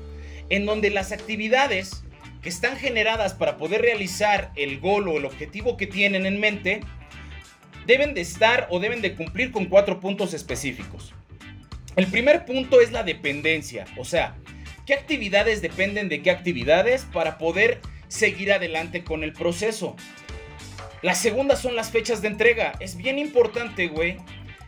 en 0.50 0.66
donde 0.66 0.90
las 0.90 1.12
actividades 1.12 2.02
que 2.42 2.50
están 2.50 2.78
generadas 2.78 3.34
para 3.34 3.58
poder 3.58 3.82
realizar 3.82 4.52
el 4.56 4.80
gol 4.80 5.08
o 5.08 5.18
el 5.18 5.26
objetivo 5.26 5.78
que 5.78 5.88
tienen 5.88 6.26
en 6.26 6.40
mente, 6.40 6.82
deben 7.86 8.14
de 8.14 8.22
estar 8.22 8.68
o 8.70 8.80
deben 8.80 9.02
de 9.02 9.16
cumplir 9.16 9.52
con 9.52 9.66
cuatro 9.66 10.00
puntos 10.00 10.34
específicos. 10.34 11.14
El 11.96 12.08
primer 12.08 12.46
punto 12.46 12.82
es 12.82 12.92
la 12.92 13.04
dependencia, 13.04 13.86
o 13.98 14.06
sea, 14.06 14.36
qué 14.86 14.94
actividades 14.94 15.62
dependen 15.62 16.10
de 16.10 16.22
qué 16.22 16.32
actividades 16.32 17.06
para 17.06 17.38
poder 17.38 17.80
seguir 18.08 18.52
adelante 18.54 19.04
con 19.04 19.24
el 19.24 19.34
proceso. 19.34 19.96
La 21.02 21.16
segunda 21.16 21.56
son 21.56 21.76
las 21.76 21.90
fechas 21.90 22.22
de 22.22 22.28
entrega. 22.28 22.74
Es 22.80 22.96
bien 22.96 23.18
importante, 23.18 23.88
güey, 23.88 24.18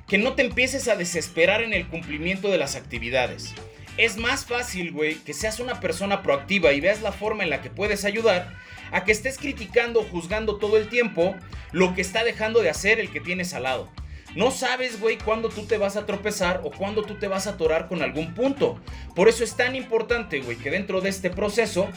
que 0.08 0.18
no 0.18 0.34
te 0.34 0.42
empieces 0.42 0.88
a 0.88 0.96
desesperar 0.96 1.62
en 1.62 1.74
el 1.74 1.88
cumplimiento 1.88 2.50
de 2.50 2.58
las 2.58 2.76
actividades. 2.76 3.54
Es 3.98 4.18
más 4.18 4.46
fácil, 4.46 4.92
güey, 4.92 5.16
que 5.16 5.34
seas 5.34 5.60
una 5.60 5.80
persona 5.80 6.24
proactiva 6.24 6.74
y 6.74 6.82
veas 6.82 7.02
la 7.02 7.12
forma 7.12 7.44
en 7.44 7.52
la 7.52 7.62
que 7.62 7.70
puedes 7.70 8.06
ayudar 8.06 8.52
a 8.92 9.04
que 9.04 9.12
estés 9.12 9.38
criticando 9.38 10.04
juzgando 10.04 10.58
todo 10.58 10.78
el 10.78 10.90
tiempo 10.90 11.36
lo 11.72 11.94
que 11.94 12.02
está 12.02 12.24
dejando 12.24 12.62
de 12.62 12.72
hacer 12.72 13.00
el 13.00 13.12
que 13.12 13.22
tienes 13.22 13.54
al 13.54 13.64
lado. 13.64 13.90
No 14.36 14.50
sabes, 14.50 15.00
güey, 15.00 15.20
cuándo 15.20 15.50
tú 15.50 15.68
te 15.68 15.78
vas 15.78 15.96
a 15.96 16.08
tropezar 16.08 16.62
o 16.64 16.72
cuándo 16.72 17.04
tú 17.04 17.20
te 17.20 17.28
vas 17.28 17.46
a 17.46 17.52
atorar 17.52 17.88
con 17.88 18.02
algún 18.02 18.34
punto. 18.34 18.82
Por 19.16 19.30
eso 19.30 19.44
es 19.44 19.56
tan 19.56 19.76
importante, 19.76 20.40
güey, 20.40 20.58
que 20.58 20.72
dentro 20.72 21.02
de 21.02 21.10
este 21.10 21.30
proceso 21.30 21.88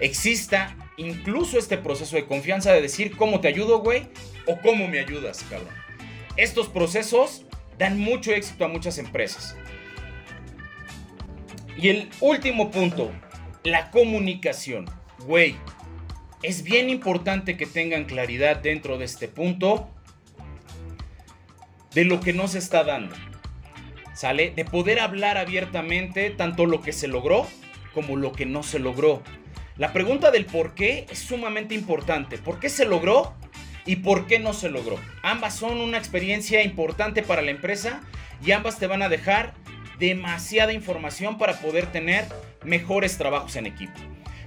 exista 0.00 0.76
incluso 0.98 1.58
este 1.58 1.78
proceso 1.78 2.16
de 2.16 2.26
confianza 2.26 2.72
de 2.72 2.82
decir 2.82 3.16
cómo 3.16 3.40
te 3.40 3.48
ayudo, 3.48 3.78
güey, 3.78 4.08
o 4.46 4.60
cómo 4.60 4.88
me 4.88 4.98
ayudas, 4.98 5.42
cabrón. 5.48 5.72
Estos 6.36 6.68
procesos 6.68 7.46
dan 7.78 7.98
mucho 7.98 8.32
éxito 8.32 8.66
a 8.66 8.68
muchas 8.68 8.98
empresas. 8.98 9.56
Y 11.76 11.88
el 11.88 12.08
último 12.20 12.70
punto, 12.70 13.12
la 13.62 13.90
comunicación. 13.90 14.86
Güey, 15.26 15.56
es 16.42 16.62
bien 16.62 16.88
importante 16.88 17.56
que 17.56 17.66
tengan 17.66 18.04
claridad 18.04 18.56
dentro 18.56 18.98
de 18.98 19.04
este 19.04 19.28
punto 19.28 19.90
de 21.92 22.04
lo 22.04 22.20
que 22.20 22.32
no 22.32 22.48
se 22.48 22.58
está 22.58 22.84
dando. 22.84 23.14
¿Sale? 24.14 24.50
De 24.50 24.64
poder 24.64 25.00
hablar 25.00 25.36
abiertamente 25.36 26.30
tanto 26.30 26.64
lo 26.64 26.80
que 26.80 26.92
se 26.92 27.08
logró 27.08 27.46
como 27.92 28.16
lo 28.16 28.32
que 28.32 28.46
no 28.46 28.62
se 28.62 28.78
logró. 28.78 29.22
La 29.76 29.92
pregunta 29.92 30.30
del 30.30 30.46
por 30.46 30.74
qué 30.74 31.06
es 31.10 31.18
sumamente 31.18 31.74
importante. 31.74 32.38
¿Por 32.38 32.60
qué 32.60 32.68
se 32.68 32.86
logró 32.86 33.34
y 33.84 33.96
por 33.96 34.26
qué 34.26 34.38
no 34.38 34.52
se 34.52 34.70
logró? 34.70 34.98
Ambas 35.22 35.54
son 35.54 35.80
una 35.80 35.98
experiencia 35.98 36.62
importante 36.62 37.22
para 37.22 37.42
la 37.42 37.50
empresa 37.50 38.02
y 38.44 38.52
ambas 38.52 38.78
te 38.78 38.86
van 38.86 39.02
a 39.02 39.08
dejar 39.08 39.54
demasiada 39.98 40.72
información 40.72 41.38
para 41.38 41.60
poder 41.60 41.90
tener 41.92 42.26
mejores 42.64 43.18
trabajos 43.18 43.56
en 43.56 43.66
equipo. 43.66 43.98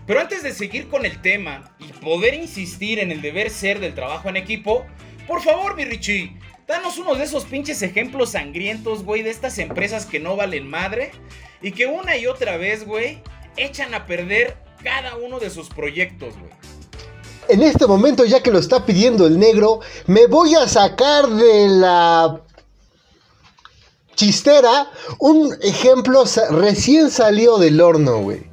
Pero 0.06 0.20
antes 0.20 0.42
de 0.42 0.54
seguir 0.54 0.88
con 0.88 1.06
el 1.06 1.22
tema 1.22 1.76
y 1.80 1.94
poder 1.94 2.34
insistir 2.34 3.00
en 3.00 3.12
el 3.12 3.22
deber 3.22 3.50
ser 3.50 3.80
del 3.80 3.94
trabajo 3.94 4.30
en 4.30 4.38
equipo, 4.38 4.86
por 5.28 5.42
favor, 5.42 5.76
mi 5.76 5.86
Richie, 5.86 6.36
danos 6.68 6.98
uno 6.98 7.16
de 7.16 7.24
esos 7.24 7.46
pinches 7.46 7.82
ejemplos 7.84 8.32
sangrientos, 8.32 9.04
güey, 9.04 9.22
de 9.22 9.30
estas 9.30 9.60
empresas 9.60 10.08
que 10.08 10.20
no 10.20 10.36
valen 10.36 10.68
madre 10.68 11.12
y 11.62 11.72
que 11.72 11.86
una 11.86 12.18
y 12.18 12.26
otra 12.26 12.58
vez, 12.58 12.86
güey, 12.86 13.22
echan 13.58 13.94
a 13.94 14.06
perder 14.06 14.58
cada 14.84 15.16
uno 15.18 15.40
de 15.40 15.50
sus 15.50 15.70
proyectos, 15.70 16.34
güey. 16.40 16.52
En 17.48 17.64
este 17.64 17.88
momento, 17.88 18.26
ya 18.26 18.44
que 18.44 18.52
lo 18.52 18.60
está 18.60 18.86
pidiendo 18.86 19.26
el 19.26 19.40
negro, 19.40 19.80
me 20.06 20.28
voy 20.28 20.54
a 20.54 20.68
sacar 20.68 21.28
de 21.28 21.68
la 21.68 22.44
chistera, 24.20 24.92
un 25.20 25.56
ejemplo 25.62 26.26
recién 26.50 27.10
salió 27.10 27.58
del 27.58 27.80
horno, 27.80 28.22
güey. 28.22 28.44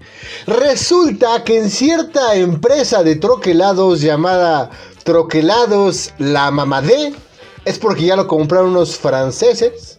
Resulta 0.47 1.43
que 1.43 1.59
en 1.59 1.71
cierta 1.71 2.37
empresa 2.37 3.03
de 3.03 3.17
troquelados 3.17 4.01
llamada 4.01 4.71
Troquelados 5.03 6.13
La 6.19 6.53
Mamadé, 6.53 7.15
es 7.65 7.81
porque 7.81 8.05
ya 8.05 8.15
lo 8.15 8.29
compraron 8.29 8.71
unos 8.71 8.97
franceses, 8.97 9.99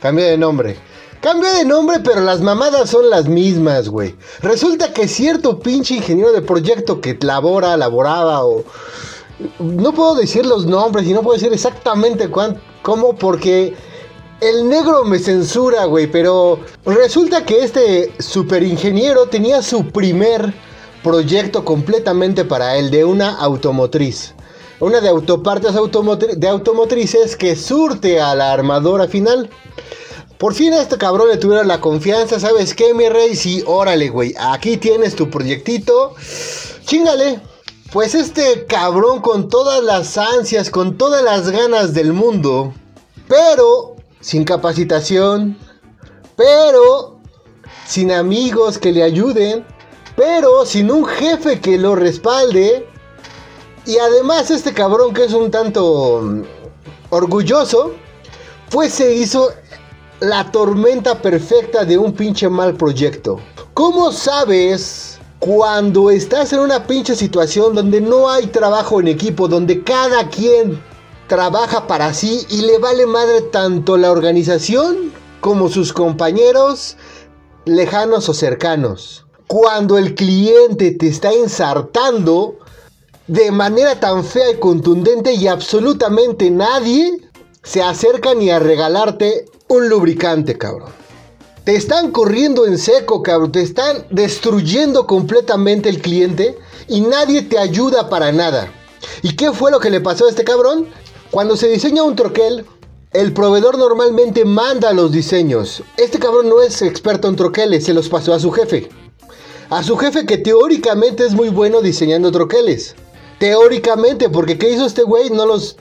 cambió 0.00 0.24
de 0.24 0.38
nombre. 0.38 0.78
Cambió 1.20 1.52
de 1.52 1.66
nombre, 1.66 2.00
pero 2.00 2.22
las 2.22 2.40
mamadas 2.40 2.88
son 2.88 3.10
las 3.10 3.28
mismas, 3.28 3.90
güey. 3.90 4.16
Resulta 4.40 4.94
que 4.94 5.08
cierto 5.08 5.60
pinche 5.60 5.96
ingeniero 5.96 6.32
de 6.32 6.40
proyecto 6.40 7.02
que 7.02 7.18
labora, 7.20 7.76
laboraba 7.76 8.46
o... 8.46 8.64
No 9.58 9.92
puedo 9.92 10.14
decir 10.14 10.46
los 10.46 10.64
nombres 10.64 11.06
y 11.06 11.12
no 11.12 11.20
puedo 11.20 11.36
decir 11.36 11.52
exactamente 11.52 12.30
cómo 12.82 13.14
porque 13.16 13.74
el 14.42 14.68
negro 14.68 15.04
me 15.04 15.20
censura, 15.20 15.84
güey, 15.84 16.08
pero 16.08 16.58
resulta 16.84 17.44
que 17.44 17.62
este 17.62 18.12
super 18.18 18.64
ingeniero 18.64 19.26
tenía 19.26 19.62
su 19.62 19.86
primer 19.90 20.52
proyecto 21.04 21.64
completamente 21.64 22.44
para 22.44 22.76
él, 22.76 22.90
de 22.90 23.04
una 23.04 23.36
automotriz. 23.36 24.34
Una 24.80 25.00
de 25.00 25.08
autopartes 25.08 25.74
de 25.74 26.48
automotrices 26.48 27.36
que 27.36 27.54
surte 27.54 28.20
a 28.20 28.34
la 28.34 28.52
armadora 28.52 29.06
final. 29.06 29.48
Por 30.38 30.54
fin 30.54 30.72
a 30.72 30.82
este 30.82 30.98
cabrón 30.98 31.28
le 31.28 31.36
tuvieron 31.36 31.68
la 31.68 31.80
confianza, 31.80 32.40
¿sabes 32.40 32.74
qué, 32.74 32.94
mi 32.94 33.08
rey? 33.08 33.36
Sí, 33.36 33.62
órale, 33.64 34.08
güey, 34.08 34.34
aquí 34.40 34.76
tienes 34.76 35.14
tu 35.14 35.30
proyectito. 35.30 36.16
Chingale. 36.84 37.40
Pues 37.92 38.14
este 38.14 38.64
cabrón 38.66 39.20
con 39.20 39.48
todas 39.48 39.84
las 39.84 40.16
ansias, 40.18 40.70
con 40.70 40.96
todas 40.96 41.22
las 41.22 41.50
ganas 41.50 41.92
del 41.92 42.14
mundo, 42.14 42.72
pero 43.28 43.96
sin 44.22 44.44
capacitación, 44.44 45.58
pero 46.36 47.20
sin 47.86 48.10
amigos 48.10 48.78
que 48.78 48.92
le 48.92 49.02
ayuden, 49.02 49.66
pero 50.16 50.64
sin 50.64 50.90
un 50.90 51.04
jefe 51.04 51.60
que 51.60 51.76
lo 51.76 51.94
respalde, 51.94 52.88
y 53.84 53.98
además 53.98 54.50
este 54.50 54.72
cabrón 54.72 55.12
que 55.12 55.24
es 55.24 55.32
un 55.32 55.50
tanto 55.50 56.20
mm, 56.22 56.42
orgulloso, 57.10 57.92
pues 58.70 58.94
se 58.94 59.12
hizo 59.12 59.50
la 60.20 60.50
tormenta 60.52 61.20
perfecta 61.20 61.84
de 61.84 61.98
un 61.98 62.12
pinche 62.14 62.48
mal 62.48 62.74
proyecto. 62.74 63.40
¿Cómo 63.74 64.12
sabes 64.12 65.18
cuando 65.40 66.10
estás 66.10 66.52
en 66.52 66.60
una 66.60 66.86
pinche 66.86 67.16
situación 67.16 67.74
donde 67.74 68.00
no 68.00 68.30
hay 68.30 68.46
trabajo 68.46 69.00
en 69.00 69.08
equipo, 69.08 69.48
donde 69.48 69.82
cada 69.82 70.28
quien 70.28 70.80
trabaja 71.32 71.86
para 71.86 72.12
sí 72.12 72.46
y 72.50 72.60
le 72.60 72.76
vale 72.76 73.06
madre 73.06 73.40
tanto 73.40 73.96
la 73.96 74.12
organización 74.12 75.14
como 75.40 75.70
sus 75.70 75.94
compañeros 75.94 76.98
lejanos 77.64 78.28
o 78.28 78.34
cercanos? 78.34 79.24
Cuando 79.46 79.96
el 79.96 80.14
cliente 80.14 80.90
te 80.90 81.08
está 81.08 81.32
ensartando 81.32 82.58
de 83.28 83.50
manera 83.50 83.98
tan 83.98 84.24
fea 84.24 84.50
y 84.50 84.58
contundente 84.58 85.32
y 85.32 85.46
absolutamente 85.46 86.50
nadie 86.50 87.30
se 87.62 87.82
acerca 87.82 88.34
ni 88.34 88.50
a 88.50 88.58
regalarte 88.58 89.46
un 89.68 89.88
lubricante, 89.88 90.58
cabrón. 90.58 90.90
Te 91.64 91.76
están 91.76 92.10
corriendo 92.10 92.66
en 92.66 92.76
seco, 92.76 93.22
cabrón. 93.22 93.52
Te 93.52 93.62
están 93.62 94.04
destruyendo 94.10 95.06
completamente 95.06 95.88
el 95.88 96.02
cliente 96.02 96.58
y 96.88 97.00
nadie 97.00 97.40
te 97.40 97.58
ayuda 97.58 98.10
para 98.10 98.32
nada. 98.32 98.70
¿Y 99.22 99.34
qué 99.34 99.50
fue 99.52 99.70
lo 99.70 99.80
que 99.80 99.88
le 99.88 100.02
pasó 100.02 100.26
a 100.26 100.28
este 100.28 100.44
cabrón? 100.44 100.88
Cuando 101.32 101.56
se 101.56 101.66
diseña 101.68 102.02
un 102.02 102.14
troquel, 102.14 102.66
el 103.10 103.32
proveedor 103.32 103.78
normalmente 103.78 104.44
manda 104.44 104.92
los 104.92 105.12
diseños. 105.12 105.82
Este 105.96 106.18
cabrón 106.18 106.50
no 106.50 106.60
es 106.60 106.82
experto 106.82 107.26
en 107.26 107.36
troqueles, 107.36 107.86
se 107.86 107.94
los 107.94 108.10
pasó 108.10 108.34
a 108.34 108.38
su 108.38 108.50
jefe. 108.50 108.90
A 109.70 109.82
su 109.82 109.96
jefe 109.96 110.26
que 110.26 110.36
teóricamente 110.36 111.24
es 111.24 111.32
muy 111.32 111.48
bueno 111.48 111.80
diseñando 111.80 112.30
troqueles. 112.30 112.96
Teóricamente, 113.38 114.28
porque 114.28 114.58
¿qué 114.58 114.72
hizo 114.72 114.84
este 114.84 115.04
güey? 115.04 115.30
No 115.30 115.46
los... 115.46 115.78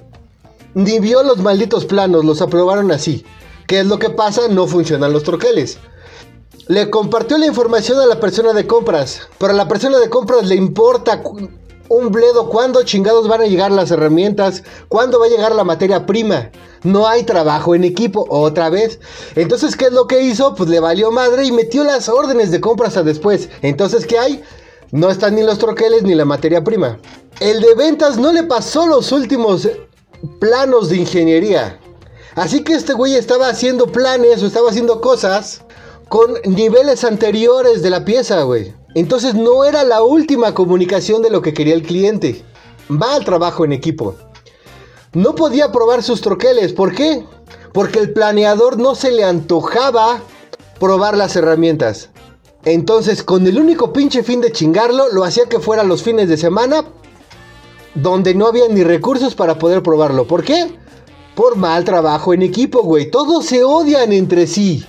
Ni 0.73 0.99
vio 0.99 1.21
los 1.21 1.39
malditos 1.39 1.83
planos, 1.83 2.23
los 2.23 2.41
aprobaron 2.41 2.89
así. 2.89 3.25
¿Qué 3.67 3.81
es 3.81 3.87
lo 3.87 3.99
que 3.99 4.09
pasa? 4.09 4.47
No 4.47 4.67
funcionan 4.67 5.11
los 5.11 5.23
troqueles. 5.23 5.79
Le 6.67 6.89
compartió 6.89 7.37
la 7.37 7.47
información 7.47 7.99
a 7.99 8.05
la 8.05 8.21
persona 8.21 8.53
de 8.53 8.67
compras, 8.67 9.27
pero 9.37 9.51
a 9.51 9.57
la 9.57 9.67
persona 9.67 9.99
de 9.99 10.09
compras 10.09 10.45
le 10.45 10.55
importa 10.55 11.21
un 11.91 12.09
bledo 12.09 12.47
cuándo 12.47 12.83
chingados 12.83 13.27
van 13.27 13.41
a 13.41 13.47
llegar 13.47 13.69
las 13.69 13.91
herramientas, 13.91 14.63
cuándo 14.87 15.19
va 15.19 15.25
a 15.25 15.29
llegar 15.29 15.53
la 15.53 15.65
materia 15.65 16.05
prima. 16.05 16.49
No 16.83 17.05
hay 17.05 17.23
trabajo 17.23 17.75
en 17.75 17.83
equipo, 17.83 18.25
otra 18.29 18.69
vez. 18.69 19.01
Entonces, 19.35 19.75
¿qué 19.75 19.87
es 19.87 19.91
lo 19.91 20.07
que 20.07 20.21
hizo? 20.21 20.55
Pues 20.55 20.69
le 20.69 20.79
valió 20.79 21.11
madre 21.11 21.43
y 21.43 21.51
metió 21.51 21.83
las 21.83 22.07
órdenes 22.07 22.49
de 22.49 22.61
compras 22.61 22.95
a 22.95 23.03
después. 23.03 23.49
Entonces, 23.61 24.07
¿qué 24.07 24.17
hay? 24.17 24.41
No 24.91 25.09
están 25.09 25.35
ni 25.35 25.43
los 25.43 25.57
troqueles 25.57 26.03
ni 26.03 26.15
la 26.15 26.23
materia 26.23 26.63
prima. 26.63 26.97
El 27.41 27.59
de 27.59 27.75
ventas 27.75 28.17
no 28.17 28.31
le 28.31 28.43
pasó 28.43 28.87
los 28.87 29.11
últimos 29.11 29.67
planos 30.39 30.87
de 30.87 30.95
ingeniería. 30.95 31.77
Así 32.35 32.63
que 32.63 32.73
este 32.73 32.93
güey 32.93 33.15
estaba 33.15 33.49
haciendo 33.49 33.87
planes 33.87 34.41
o 34.41 34.47
estaba 34.47 34.69
haciendo 34.69 35.01
cosas 35.01 35.63
con 36.07 36.35
niveles 36.45 37.03
anteriores 37.03 37.81
de 37.81 37.89
la 37.89 38.05
pieza, 38.05 38.43
güey. 38.43 38.73
Entonces 38.93 39.35
no 39.35 39.63
era 39.63 39.83
la 39.83 40.03
última 40.03 40.53
comunicación 40.53 41.21
de 41.21 41.29
lo 41.29 41.41
que 41.41 41.53
quería 41.53 41.73
el 41.73 41.83
cliente. 41.83 42.43
Va 42.89 43.15
al 43.15 43.25
trabajo 43.25 43.63
en 43.63 43.73
equipo. 43.73 44.15
No 45.13 45.35
podía 45.35 45.71
probar 45.71 46.03
sus 46.03 46.21
troqueles. 46.21 46.73
¿Por 46.73 46.93
qué? 46.93 47.25
Porque 47.73 47.99
el 47.99 48.13
planeador 48.13 48.77
no 48.77 48.95
se 48.95 49.11
le 49.11 49.23
antojaba 49.23 50.21
probar 50.79 51.15
las 51.15 51.35
herramientas. 51.35 52.09
Entonces, 52.63 53.23
con 53.23 53.47
el 53.47 53.57
único 53.57 53.91
pinche 53.93 54.23
fin 54.23 54.41
de 54.41 54.51
chingarlo, 54.51 55.09
lo 55.11 55.23
hacía 55.23 55.45
que 55.45 55.59
fuera 55.59 55.83
los 55.83 56.03
fines 56.03 56.29
de 56.29 56.37
semana 56.37 56.85
donde 57.95 58.33
no 58.33 58.47
había 58.47 58.67
ni 58.67 58.83
recursos 58.83 59.35
para 59.35 59.57
poder 59.57 59.83
probarlo. 59.83 60.27
¿Por 60.27 60.43
qué? 60.43 60.71
Por 61.35 61.55
mal 61.55 61.83
trabajo 61.83 62.33
en 62.33 62.41
equipo, 62.41 62.83
güey. 62.83 63.09
Todos 63.09 63.45
se 63.45 63.63
odian 63.63 64.13
entre 64.13 64.47
sí. 64.47 64.85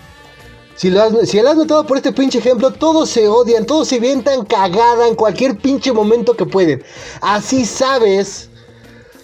Si 0.76 0.90
lo, 0.90 1.02
has, 1.02 1.56
notado 1.56 1.86
por 1.86 1.96
este 1.96 2.12
pinche 2.12 2.38
ejemplo, 2.38 2.72
todos 2.72 3.10
se 3.10 3.28
odian, 3.28 3.66
todos 3.66 3.88
se 3.88 4.00
ven 4.00 4.24
tan 4.24 4.44
cagada 4.44 5.06
en 5.06 5.14
cualquier 5.14 5.58
pinche 5.58 5.92
momento 5.92 6.34
que 6.34 6.46
pueden. 6.46 6.82
Así 7.20 7.64
sabes 7.64 8.48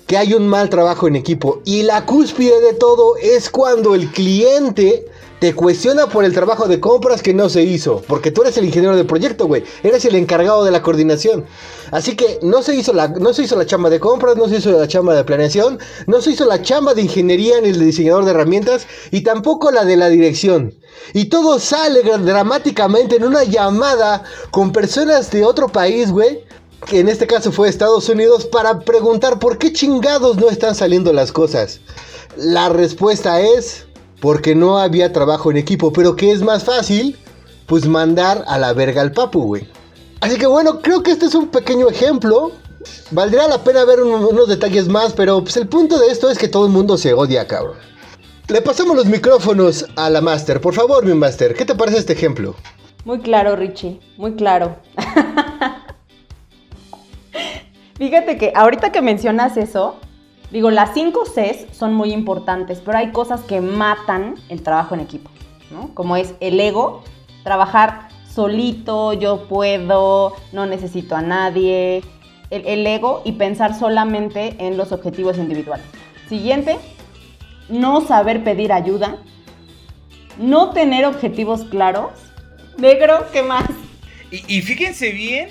que 0.07 0.17
hay 0.17 0.35
un 0.35 0.47
mal 0.47 0.71
trabajo 0.71 1.09
en 1.09 1.17
equipo. 1.17 1.61
Y 1.65 1.83
la 1.83 2.05
cúspide 2.07 2.61
de 2.61 2.75
todo 2.75 3.17
es 3.17 3.51
cuando 3.51 3.95
el 3.95 4.11
cliente 4.11 5.07
te 5.39 5.55
cuestiona 5.55 6.09
por 6.09 6.25
el 6.25 6.35
trabajo 6.35 6.67
de 6.67 6.81
compras 6.81 7.23
que 7.23 7.35
no 7.35 7.49
se 7.49 7.63
hizo. 7.63 8.03
Porque 8.07 8.31
tú 8.31 8.43
eres 8.43 8.57
el 8.57 8.65
ingeniero 8.65 8.97
del 8.97 9.07
proyecto, 9.07 9.47
güey. 9.47 9.65
Eres 9.83 10.05
el 10.05 10.17
encargado 10.17 10.65
de 10.65 10.71
la 10.71 10.83
coordinación. 10.83 11.45
Así 11.91 12.17
que 12.17 12.39
no 12.43 12.63
se, 12.63 12.75
hizo 12.75 12.93
la, 12.93 13.09
no 13.09 13.33
se 13.33 13.45
hizo 13.45 13.57
la 13.57 13.67
chamba 13.67 13.91
de 13.91 14.01
compras, 14.01 14.37
no 14.37 14.49
se 14.49 14.57
hizo 14.57 14.73
la 14.73 14.89
chamba 14.89 15.15
de 15.15 15.25
planeación, 15.25 15.79
no 16.07 16.21
se 16.21 16.33
hizo 16.33 16.45
la 16.45 16.61
chamba 16.61 16.95
de 16.95 17.03
ingeniería 17.03 17.61
ni 17.61 17.69
el 17.69 17.79
diseñador 17.79 18.25
de 18.25 18.33
herramientas 18.33 18.87
y 19.11 19.23
tampoco 19.23 19.71
la 19.71 19.85
de 19.85 19.97
la 19.97 20.09
dirección. 20.09 20.75
Y 21.13 21.27
todo 21.27 21.59
sale 21.59 22.03
dramáticamente 22.03 23.17
en 23.17 23.25
una 23.25 23.45
llamada 23.45 24.25
con 24.51 24.73
personas 24.73 25.31
de 25.31 25.45
otro 25.45 25.69
país, 25.69 26.11
güey. 26.11 26.47
Que 26.87 27.01
en 27.01 27.09
este 27.09 27.27
caso 27.27 27.51
fue 27.51 27.69
Estados 27.69 28.09
Unidos 28.09 28.47
para 28.47 28.79
preguntar 28.81 29.41
por 29.41 29.59
qué 29.59 29.73
chingados 29.73 30.37
no 30.37 30.49
están 30.49 30.77
saliendo 30.77 31.13
las 31.13 31.33
cosas. 31.33 31.81
La 32.37 32.69
respuesta 32.69 33.41
es 33.41 33.88
porque 34.21 34.55
no 34.55 34.79
había 34.79 35.13
trabajo 35.13 35.51
en 35.51 35.57
equipo. 35.57 35.93
Pero 35.93 36.17
¿qué 36.17 36.33
es 36.33 36.43
más 36.43 36.65
fácil? 36.65 37.17
Pues 37.67 37.87
mandar 37.87 38.45
a 38.47 38.59
la 38.59 38.73
verga 38.73 39.03
al 39.03 39.13
papu, 39.13 39.43
güey. 39.43 39.69
Así 40.21 40.37
que 40.37 40.47
bueno, 40.47 40.81
creo 40.81 41.03
que 41.03 41.11
este 41.11 41.27
es 41.27 41.35
un 41.35 41.49
pequeño 41.49 41.89
ejemplo. 41.89 42.53
Valdría 43.11 43.49
la 43.49 43.63
pena 43.63 43.85
ver 43.85 44.01
unos 44.03 44.49
detalles 44.49 44.89
más, 44.89 45.13
pero 45.13 45.43
pues 45.43 45.57
el 45.57 45.69
punto 45.69 45.99
de 45.99 46.09
esto 46.09 46.31
es 46.31 46.39
que 46.39 46.49
todo 46.49 46.67
el 46.67 46.73
mundo 46.73 46.97
se 46.97 47.13
odia, 47.13 47.47
cabrón. 47.47 47.77
Le 48.49 48.63
pasamos 48.63 48.97
los 48.97 49.07
micrófonos 49.07 49.85
a 49.97 50.09
la 50.09 50.21
Master. 50.23 50.61
Por 50.61 50.75
favor, 50.75 51.05
mi 51.05 51.15
Master, 51.15 51.55
¿qué 51.55 51.65
te 51.65 51.75
parece 51.75 51.99
este 51.99 52.15
ejemplo? 52.15 52.55
Muy 53.05 53.21
claro, 53.21 53.57
Richie, 53.57 54.01
muy 54.17 54.35
claro. 54.35 54.77
Fíjate 57.99 58.39
que 58.39 58.53
ahorita 58.55 58.91
que 58.91 59.03
mencionas 59.03 59.57
eso, 59.57 59.97
digo, 60.51 60.71
las 60.71 60.95
5 60.95 61.25
Cs 61.25 61.77
son 61.77 61.95
muy 61.95 62.13
importantes, 62.13 62.81
pero 62.85 62.99
hay 62.99 63.13
cosas 63.13 63.43
que 63.43 63.61
matan 63.61 64.35
el 64.49 64.63
trabajo 64.63 64.95
en 64.95 65.01
equipo, 65.01 65.31
¿no? 65.71 65.95
Como 65.95 66.17
es 66.17 66.35
el 66.41 66.59
ego, 66.61 67.03
trabajar 67.45 68.09
solito, 68.33 69.13
yo 69.13 69.49
puedo, 69.49 70.35
no 70.53 70.67
necesito 70.67 71.17
a 71.17 71.23
nadie, 71.23 72.03
el, 72.51 72.87
ego 72.87 73.23
y 73.25 73.33
pensar 73.33 73.79
solamente 73.79 74.55
en 74.59 74.77
los 74.77 74.93
objetivos 74.93 75.39
individuales. 75.39 75.87
Siguiente, 76.29 76.79
no 77.69 78.01
saber 78.01 78.45
pedir 78.45 78.73
ayuda, 78.73 79.17
no 80.39 80.71
tener 80.71 81.05
objetivos 81.05 81.65
claros. 81.65 82.13
Negro, 82.79 83.27
¿qué 83.33 83.43
más? 83.43 83.69
Y, 84.31 84.59
y 84.59 84.63
fíjense 84.63 85.11
bien 85.11 85.49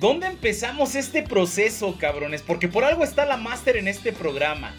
¿Dónde 0.00 0.28
empezamos 0.28 0.94
este 0.94 1.22
proceso, 1.22 1.98
cabrones? 1.98 2.40
Porque 2.40 2.68
por 2.68 2.84
algo 2.84 3.04
está 3.04 3.26
la 3.26 3.36
máster 3.36 3.76
en 3.76 3.86
este 3.86 4.12
programa. 4.12 4.74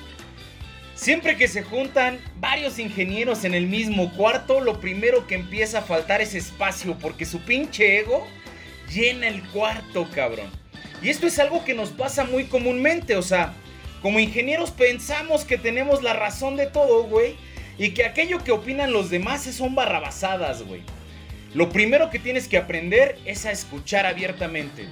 Siempre 0.96 1.38
que 1.38 1.48
se 1.48 1.62
juntan 1.62 2.20
varios 2.40 2.80
ingenieros 2.80 3.44
en 3.44 3.54
el 3.54 3.68
mismo 3.68 4.12
cuarto, 4.16 4.62
lo 4.62 4.82
primero 4.82 5.28
que 5.28 5.36
empieza 5.36 5.78
a 5.78 5.84
faltar 5.84 6.22
es 6.22 6.34
espacio, 6.34 6.98
porque 6.98 7.28
su 7.28 7.40
pinche 7.42 8.00
ego 8.00 8.26
llena 8.92 9.28
el 9.28 9.44
cuarto, 9.50 10.10
cabrón. 10.12 10.50
Y 11.04 11.10
esto 11.10 11.28
es 11.28 11.38
algo 11.38 11.64
que 11.64 11.76
nos 11.76 11.90
pasa 11.90 12.24
muy 12.24 12.46
comúnmente, 12.46 13.16
o 13.16 13.22
sea, 13.22 13.54
como 14.02 14.20
ingenieros 14.20 14.72
pensamos 14.72 15.46
que 15.46 15.60
tenemos 15.60 16.02
la 16.02 16.14
razón 16.14 16.58
de 16.58 16.66
todo, 16.66 17.04
güey, 17.04 17.36
y 17.78 17.92
que 17.92 18.06
aquello 18.06 18.44
que 18.44 18.52
opinan 18.52 18.92
los 18.92 19.12
demás 19.12 19.44
son 19.44 19.76
barrabasadas, 19.76 20.64
güey. 20.64 20.82
Lo 21.54 21.70
primero 21.70 22.10
que 22.10 22.18
tienes 22.18 22.48
que 22.48 22.58
aprender 22.58 23.20
es 23.26 23.46
a 23.46 23.52
escuchar 23.52 24.06
abiertamente, 24.06 24.88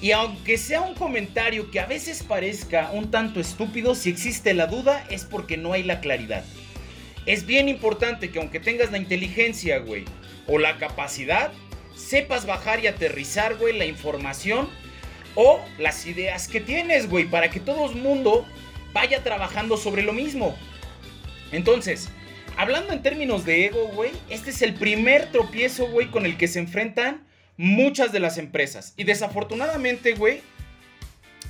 Y 0.00 0.12
aunque 0.12 0.56
sea 0.56 0.80
un 0.80 0.94
comentario 0.94 1.70
que 1.70 1.80
a 1.80 1.86
veces 1.86 2.22
parezca 2.22 2.90
un 2.92 3.10
tanto 3.10 3.38
estúpido, 3.38 3.94
si 3.94 4.08
existe 4.08 4.54
la 4.54 4.66
duda 4.66 5.04
es 5.10 5.24
porque 5.24 5.58
no 5.58 5.74
hay 5.74 5.82
la 5.82 6.00
claridad. 6.00 6.44
Es 7.26 7.44
bien 7.44 7.68
importante 7.68 8.30
que 8.30 8.38
aunque 8.38 8.60
tengas 8.60 8.90
la 8.90 8.98
inteligencia, 8.98 9.78
güey, 9.78 10.04
o 10.46 10.58
la 10.58 10.78
capacidad, 10.78 11.52
sepas 11.94 12.46
bajar 12.46 12.82
y 12.82 12.86
aterrizar, 12.86 13.56
güey, 13.56 13.76
la 13.76 13.84
información 13.84 14.70
o 15.34 15.60
las 15.78 16.06
ideas 16.06 16.48
que 16.48 16.60
tienes, 16.60 17.08
güey, 17.08 17.26
para 17.26 17.50
que 17.50 17.60
todo 17.60 17.90
el 17.90 17.96
mundo 17.96 18.46
vaya 18.94 19.22
trabajando 19.22 19.76
sobre 19.76 20.02
lo 20.02 20.14
mismo. 20.14 20.56
Entonces, 21.52 22.08
hablando 22.56 22.94
en 22.94 23.02
términos 23.02 23.44
de 23.44 23.66
ego, 23.66 23.88
güey, 23.88 24.12
este 24.30 24.48
es 24.48 24.62
el 24.62 24.74
primer 24.74 25.30
tropiezo, 25.30 25.88
güey, 25.88 26.10
con 26.10 26.24
el 26.24 26.38
que 26.38 26.48
se 26.48 26.58
enfrentan 26.58 27.22
muchas 27.60 28.10
de 28.10 28.20
las 28.20 28.38
empresas. 28.38 28.94
Y 28.96 29.04
desafortunadamente, 29.04 30.14
güey, 30.14 30.40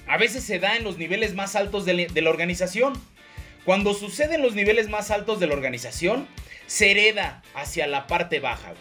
A 0.08 0.16
veces 0.16 0.42
se 0.42 0.58
da 0.58 0.76
en 0.76 0.82
los 0.82 0.98
niveles 0.98 1.34
más 1.34 1.54
altos 1.54 1.84
de 1.84 2.20
la 2.20 2.30
organización. 2.30 2.94
Cuando 3.64 3.94
sucede 3.94 4.34
en 4.34 4.42
los 4.42 4.56
niveles 4.56 4.88
más 4.88 5.12
altos 5.12 5.38
de 5.38 5.46
la 5.46 5.54
organización, 5.54 6.26
se 6.66 6.90
hereda 6.90 7.42
hacia 7.54 7.86
la 7.86 8.08
parte 8.08 8.40
baja. 8.40 8.72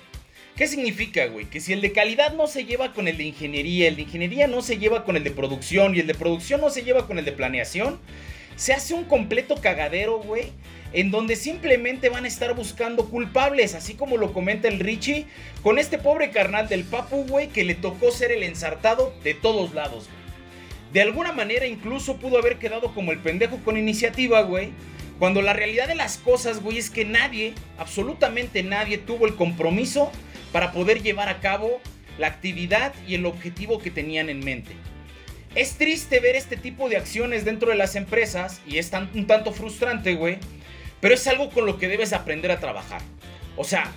¿Qué 0.56 0.66
significa, 0.68 1.28
güey? 1.28 1.46
Que 1.46 1.60
si 1.60 1.72
el 1.72 1.82
de 1.82 1.92
calidad 1.92 2.34
no 2.34 2.48
se 2.48 2.66
lleva 2.66 2.94
con 2.94 3.08
el 3.08 3.18
de 3.18 3.26
ingeniería, 3.26 3.88
el 3.88 3.96
de 3.96 4.02
ingeniería 4.02 4.48
no 4.48 4.64
se 4.64 4.80
lleva 4.80 5.04
con 5.06 5.18
el 5.18 5.24
de 5.24 5.30
producción 5.30 5.96
y 5.96 6.00
el 6.00 6.08
de 6.08 6.16
producción 6.16 6.62
no 6.62 6.72
se 6.72 6.82
lleva 6.82 7.06
con 7.06 7.20
el 7.20 7.26
de 7.26 7.32
planeación, 7.32 8.00
se 8.56 8.74
hace 8.74 8.96
un 8.96 9.04
completo 9.04 9.62
cagadero, 9.62 10.18
güey, 10.18 10.52
en 10.94 11.12
donde 11.12 11.36
simplemente 11.36 12.10
van 12.10 12.26
a 12.26 12.28
estar 12.28 12.56
buscando 12.56 13.06
culpables, 13.10 13.76
así 13.76 13.94
como 13.94 14.18
lo 14.18 14.34
comenta 14.34 14.68
el 14.68 14.80
Richie, 14.80 15.26
con 15.62 15.78
este 15.78 15.98
pobre 15.98 16.32
carnal 16.32 16.68
del 16.68 16.84
Papu, 16.84 17.26
güey, 17.28 17.50
que 17.50 17.64
le 17.64 17.76
tocó 17.76 18.12
ser 18.12 18.32
el 18.32 18.44
ensartado 18.44 19.14
de 19.24 19.34
todos 19.34 19.74
lados. 19.74 20.10
De 20.94 21.02
alguna 21.02 21.32
manera 21.32 21.68
incluso 21.68 22.18
pudo 22.18 22.40
haber 22.40 22.58
quedado 22.58 22.94
como 22.94 23.12
el 23.12 23.20
pendejo 23.20 23.58
con 23.64 23.78
iniciativa, 23.78 24.42
güey. 24.42 24.72
Cuando 25.20 25.42
la 25.42 25.54
realidad 25.54 25.88
de 25.88 25.96
las 25.96 26.18
cosas, 26.18 26.62
güey, 26.64 26.78
es 26.78 26.90
que 26.90 27.06
nadie, 27.06 27.54
absolutamente 27.78 28.64
nadie, 28.64 28.98
tuvo 28.98 29.28
el 29.28 29.36
compromiso 29.36 30.12
para 30.52 30.72
poder 30.72 31.04
llevar 31.04 31.30
a 31.30 31.42
cabo 31.42 31.80
la 32.18 32.28
actividad 32.28 32.94
y 33.08 33.16
el 33.16 33.26
objetivo 33.26 33.80
que 33.80 33.92
tenían 33.92 34.30
en 34.30 34.40
mente. 34.40 34.72
Es 35.56 35.74
triste 35.78 36.20
ver 36.20 36.36
este 36.36 36.58
tipo 36.58 36.90
de 36.90 36.98
acciones 36.98 37.44
dentro 37.44 37.70
de 37.70 37.76
las 37.76 37.96
empresas 37.96 38.62
y 38.68 38.78
es 38.78 38.92
un 39.14 39.28
tanto 39.28 39.52
frustrante, 39.52 40.16
güey. 40.16 40.38
Pero 41.02 41.14
es 41.14 41.28
algo 41.28 41.50
con 41.50 41.66
lo 41.66 41.78
que 41.78 41.88
debes 41.88 42.14
aprender 42.14 42.52
a 42.52 42.60
trabajar. 42.60 43.02
O 43.56 43.64
sea, 43.64 43.92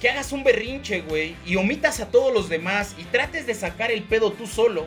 que 0.00 0.10
hagas 0.10 0.32
un 0.32 0.44
berrinche, 0.44 1.02
güey, 1.02 1.36
y 1.46 1.56
omitas 1.56 2.00
a 2.00 2.08
todos 2.08 2.32
los 2.32 2.48
demás 2.48 2.94
y 2.98 3.04
trates 3.04 3.46
de 3.46 3.54
sacar 3.54 3.90
el 3.90 4.02
pedo 4.02 4.32
tú 4.32 4.46
solo. 4.46 4.86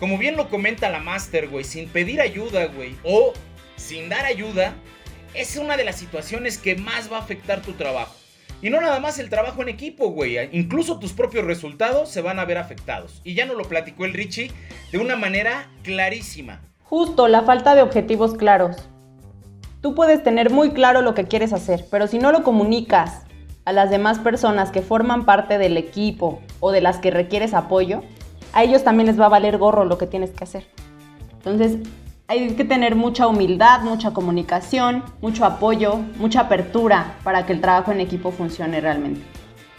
Como 0.00 0.18
bien 0.18 0.36
lo 0.36 0.48
comenta 0.48 0.88
la 0.88 0.98
Master, 0.98 1.48
güey, 1.48 1.64
sin 1.64 1.88
pedir 1.88 2.20
ayuda, 2.20 2.66
güey, 2.66 2.96
o 3.02 3.32
sin 3.76 4.08
dar 4.08 4.24
ayuda, 4.24 4.74
es 5.34 5.56
una 5.56 5.76
de 5.76 5.84
las 5.84 5.96
situaciones 5.96 6.58
que 6.58 6.74
más 6.76 7.12
va 7.12 7.18
a 7.18 7.20
afectar 7.20 7.62
tu 7.62 7.72
trabajo. 7.74 8.14
Y 8.62 8.70
no 8.70 8.80
nada 8.80 9.00
más 9.00 9.18
el 9.18 9.28
trabajo 9.28 9.60
en 9.60 9.68
equipo, 9.68 10.08
güey. 10.08 10.38
Incluso 10.52 10.98
tus 10.98 11.12
propios 11.12 11.44
resultados 11.44 12.10
se 12.10 12.22
van 12.22 12.38
a 12.38 12.44
ver 12.46 12.56
afectados. 12.56 13.20
Y 13.22 13.34
ya 13.34 13.44
nos 13.44 13.56
lo 13.56 13.64
platicó 13.64 14.06
el 14.06 14.14
Richie 14.14 14.50
de 14.90 14.98
una 14.98 15.16
manera 15.16 15.70
clarísima. 15.82 16.62
Justo, 16.82 17.28
la 17.28 17.42
falta 17.42 17.74
de 17.74 17.82
objetivos 17.82 18.34
claros. 18.34 18.88
Tú 19.80 19.94
puedes 19.94 20.22
tener 20.22 20.50
muy 20.50 20.70
claro 20.70 21.02
lo 21.02 21.14
que 21.14 21.24
quieres 21.24 21.52
hacer, 21.52 21.84
pero 21.90 22.06
si 22.06 22.18
no 22.18 22.32
lo 22.32 22.42
comunicas 22.42 23.22
a 23.64 23.72
las 23.72 23.90
demás 23.90 24.18
personas 24.18 24.70
que 24.70 24.82
forman 24.82 25.24
parte 25.24 25.58
del 25.58 25.76
equipo 25.76 26.40
o 26.60 26.72
de 26.72 26.80
las 26.80 26.98
que 26.98 27.10
requieres 27.10 27.52
apoyo, 27.52 28.02
a 28.52 28.64
ellos 28.64 28.84
también 28.84 29.06
les 29.06 29.20
va 29.20 29.26
a 29.26 29.30
valer 29.30 29.58
gorro 29.58 29.84
lo 29.84 29.98
que 29.98 30.06
tienes 30.06 30.30
que 30.30 30.44
hacer. 30.44 30.66
Entonces, 31.36 31.78
hay 32.28 32.48
que 32.54 32.64
tener 32.64 32.96
mucha 32.96 33.26
humildad, 33.26 33.82
mucha 33.82 34.12
comunicación, 34.12 35.04
mucho 35.20 35.44
apoyo, 35.44 35.96
mucha 36.16 36.40
apertura 36.40 37.14
para 37.22 37.46
que 37.46 37.52
el 37.52 37.60
trabajo 37.60 37.92
en 37.92 38.00
equipo 38.00 38.32
funcione 38.32 38.80
realmente. 38.80 39.20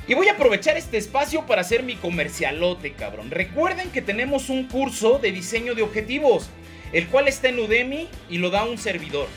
Y 0.07 0.13
voy 0.13 0.29
a 0.29 0.33
aprovechar 0.33 0.77
este 0.77 0.97
espacio 0.97 1.45
para 1.45 1.61
hacer 1.61 1.83
mi 1.83 1.95
comercialote, 1.95 2.93
cabrón. 2.93 3.31
Recuerden 3.31 3.89
que 3.89 4.01
tenemos 4.01 4.49
un 4.49 4.65
curso 4.65 5.19
de 5.19 5.33
diseño 5.33 5.75
de 5.75 5.81
objetivos, 5.81 6.49
el 6.93 7.07
cual 7.07 7.27
está 7.27 7.49
en 7.49 7.59
Udemy 7.59 8.07
y 8.29 8.37
lo 8.37 8.49
da 8.49 8.63
un 8.63 8.77
servidor. 8.77 9.27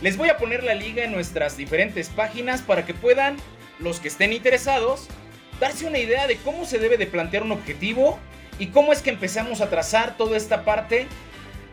Les 0.00 0.16
voy 0.16 0.28
a 0.28 0.36
poner 0.36 0.62
la 0.62 0.74
liga 0.74 1.02
en 1.02 1.10
nuestras 1.10 1.56
diferentes 1.56 2.08
páginas 2.08 2.62
para 2.62 2.86
que 2.86 2.94
puedan, 2.94 3.36
los 3.80 3.98
que 3.98 4.06
estén 4.06 4.32
interesados, 4.32 5.08
darse 5.58 5.86
una 5.86 5.98
idea 5.98 6.28
de 6.28 6.36
cómo 6.36 6.64
se 6.66 6.78
debe 6.78 6.96
de 6.98 7.06
plantear 7.06 7.42
un 7.42 7.50
objetivo 7.50 8.16
y 8.60 8.68
cómo 8.68 8.92
es 8.92 9.02
que 9.02 9.10
empezamos 9.10 9.60
a 9.60 9.70
trazar 9.70 10.16
toda 10.16 10.36
esta 10.36 10.64
parte 10.64 11.08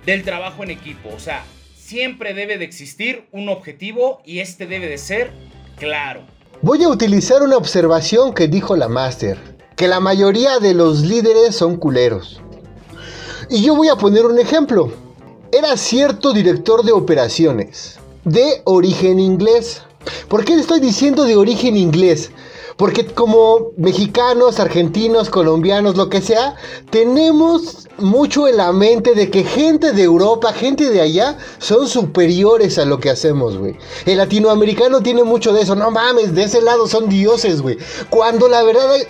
del 0.07 0.23
trabajo 0.23 0.63
en 0.63 0.71
equipo. 0.71 1.09
O 1.15 1.19
sea, 1.19 1.43
siempre 1.77 2.33
debe 2.33 2.57
de 2.57 2.65
existir 2.65 3.27
un 3.31 3.47
objetivo 3.47 4.23
y 4.25 4.39
este 4.39 4.65
debe 4.65 4.88
de 4.88 4.97
ser 4.97 5.31
claro. 5.77 6.21
Voy 6.63 6.81
a 6.83 6.89
utilizar 6.89 7.43
una 7.43 7.57
observación 7.57 8.33
que 8.33 8.47
dijo 8.47 8.75
la 8.75 8.88
máster, 8.88 9.38
que 9.75 9.88
la 9.88 9.99
mayoría 9.99 10.57
de 10.57 10.73
los 10.73 11.01
líderes 11.01 11.55
son 11.55 11.77
culeros. 11.77 12.41
Y 13.51 13.63
yo 13.63 13.75
voy 13.75 13.89
a 13.89 13.97
poner 13.97 14.25
un 14.25 14.39
ejemplo. 14.39 14.91
Era 15.51 15.77
cierto 15.77 16.33
director 16.33 16.83
de 16.83 16.91
operaciones, 16.91 17.99
de 18.25 18.61
origen 18.65 19.19
inglés. 19.19 19.83
¿Por 20.27 20.43
qué 20.43 20.55
le 20.55 20.61
estoy 20.61 20.79
diciendo 20.79 21.23
de 21.23 21.38
origen 21.38 21.77
inglés? 21.77 22.31
Porque 22.77 23.05
como 23.05 23.71
mexicanos, 23.77 24.59
argentinos, 24.59 25.29
colombianos, 25.29 25.95
lo 25.95 26.09
que 26.09 26.19
sea, 26.19 26.55
tenemos 26.89 27.88
mucho 27.97 28.49
en 28.49 28.57
la 28.57 28.73
mente 28.73 29.15
de 29.15 29.29
que 29.29 29.45
gente 29.45 29.93
de 29.93 30.03
Europa, 30.03 30.51
gente 30.51 30.89
de 30.89 30.99
allá, 30.99 31.38
son 31.59 31.88
superiores 31.88 32.77
a 32.77 32.83
lo 32.83 32.99
que 32.99 33.09
hacemos, 33.09 33.57
güey. 33.57 33.77
El 34.05 34.17
latinoamericano 34.17 35.01
tiene 35.01 35.23
mucho 35.23 35.53
de 35.53 35.61
eso. 35.61 35.75
No 35.75 35.89
mames, 35.89 36.35
de 36.35 36.43
ese 36.43 36.61
lado 36.61 36.88
son 36.88 37.07
dioses, 37.07 37.61
güey. 37.61 37.77
Cuando 38.09 38.49
la 38.49 38.61
verdad 38.63 38.91
hay, 38.91 39.03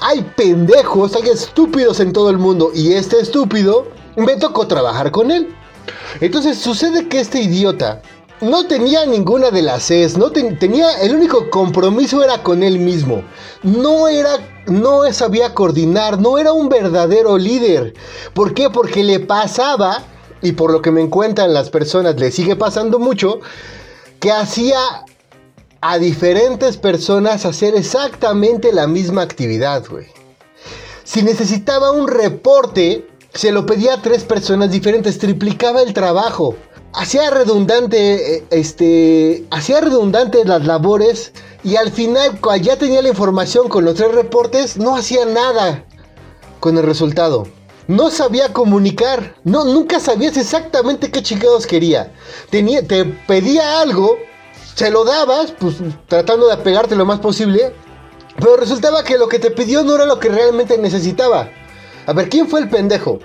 hay 0.00 0.22
pendejos, 0.36 1.14
hay 1.14 1.28
estúpidos 1.28 2.00
en 2.00 2.12
todo 2.12 2.30
el 2.30 2.38
mundo. 2.38 2.72
Y 2.74 2.94
este 2.94 3.20
estúpido 3.20 3.86
me 4.16 4.34
tocó 4.34 4.66
trabajar 4.66 5.12
con 5.12 5.30
él. 5.30 5.54
Entonces 6.20 6.58
sucede 6.58 7.08
que 7.08 7.20
este 7.20 7.40
idiota 7.40 8.02
no 8.40 8.66
tenía 8.66 9.06
ninguna 9.06 9.50
de 9.50 9.62
las 9.62 9.88
Cs, 9.88 10.18
no 10.18 10.30
tenía 10.30 11.00
el 11.00 11.14
único 11.14 11.48
compromiso 11.50 12.22
era 12.22 12.42
con 12.42 12.62
él 12.62 12.78
mismo. 12.78 13.22
No 13.62 14.08
era 14.08 14.38
no 14.66 15.10
sabía 15.12 15.54
coordinar, 15.54 16.20
no 16.20 16.38
era 16.38 16.52
un 16.52 16.68
verdadero 16.68 17.38
líder. 17.38 17.94
¿Por 18.34 18.52
qué? 18.52 18.68
Porque 18.68 19.04
le 19.04 19.20
pasaba 19.20 20.02
y 20.42 20.52
por 20.52 20.72
lo 20.72 20.82
que 20.82 20.90
me 20.90 21.00
encuentran 21.00 21.54
las 21.54 21.70
personas 21.70 22.16
le 22.16 22.30
sigue 22.30 22.56
pasando 22.56 22.98
mucho 22.98 23.40
que 24.20 24.32
hacía 24.32 24.78
a 25.80 25.98
diferentes 25.98 26.76
personas 26.76 27.46
hacer 27.46 27.74
exactamente 27.74 28.72
la 28.72 28.86
misma 28.86 29.22
actividad, 29.22 29.84
güey. 29.88 30.06
Si 31.04 31.22
necesitaba 31.22 31.92
un 31.92 32.08
reporte, 32.08 33.06
se 33.32 33.52
lo 33.52 33.64
pedía 33.64 33.94
a 33.94 34.02
tres 34.02 34.24
personas 34.24 34.72
diferentes, 34.72 35.18
triplicaba 35.18 35.82
el 35.82 35.92
trabajo 35.92 36.56
hacía 36.96 37.30
redundante, 37.30 38.36
eh, 38.36 38.44
este, 38.50 39.44
hacía 39.50 39.80
redundante 39.80 40.44
las 40.44 40.64
labores 40.66 41.32
y 41.62 41.76
al 41.76 41.92
final, 41.92 42.40
cuando 42.40 42.64
ya 42.64 42.76
tenía 42.76 43.02
la 43.02 43.10
información 43.10 43.68
con 43.68 43.84
los 43.84 43.94
tres 43.96 44.12
reportes, 44.12 44.78
no 44.78 44.96
hacía 44.96 45.26
nada 45.26 45.84
con 46.58 46.76
el 46.78 46.84
resultado. 46.84 47.46
No 47.86 48.10
sabía 48.10 48.52
comunicar, 48.52 49.36
no, 49.44 49.64
nunca 49.64 50.00
sabías 50.00 50.36
exactamente 50.36 51.10
qué 51.10 51.22
chingados 51.22 51.66
quería. 51.66 52.12
Tenía, 52.50 52.84
te 52.84 53.04
pedía 53.04 53.80
algo, 53.80 54.16
se 54.74 54.90
lo 54.90 55.04
dabas, 55.04 55.52
pues 55.52 55.76
tratando 56.08 56.46
de 56.46 56.54
apegarte 56.54 56.96
lo 56.96 57.04
más 57.04 57.20
posible, 57.20 57.72
pero 58.36 58.56
resultaba 58.56 59.04
que 59.04 59.18
lo 59.18 59.28
que 59.28 59.38
te 59.38 59.50
pidió 59.50 59.84
no 59.84 59.94
era 59.94 60.06
lo 60.06 60.18
que 60.18 60.30
realmente 60.30 60.78
necesitaba. 60.78 61.50
A 62.06 62.12
ver, 62.12 62.28
¿quién 62.28 62.48
fue 62.48 62.60
el 62.60 62.68
pendejo? 62.68 63.20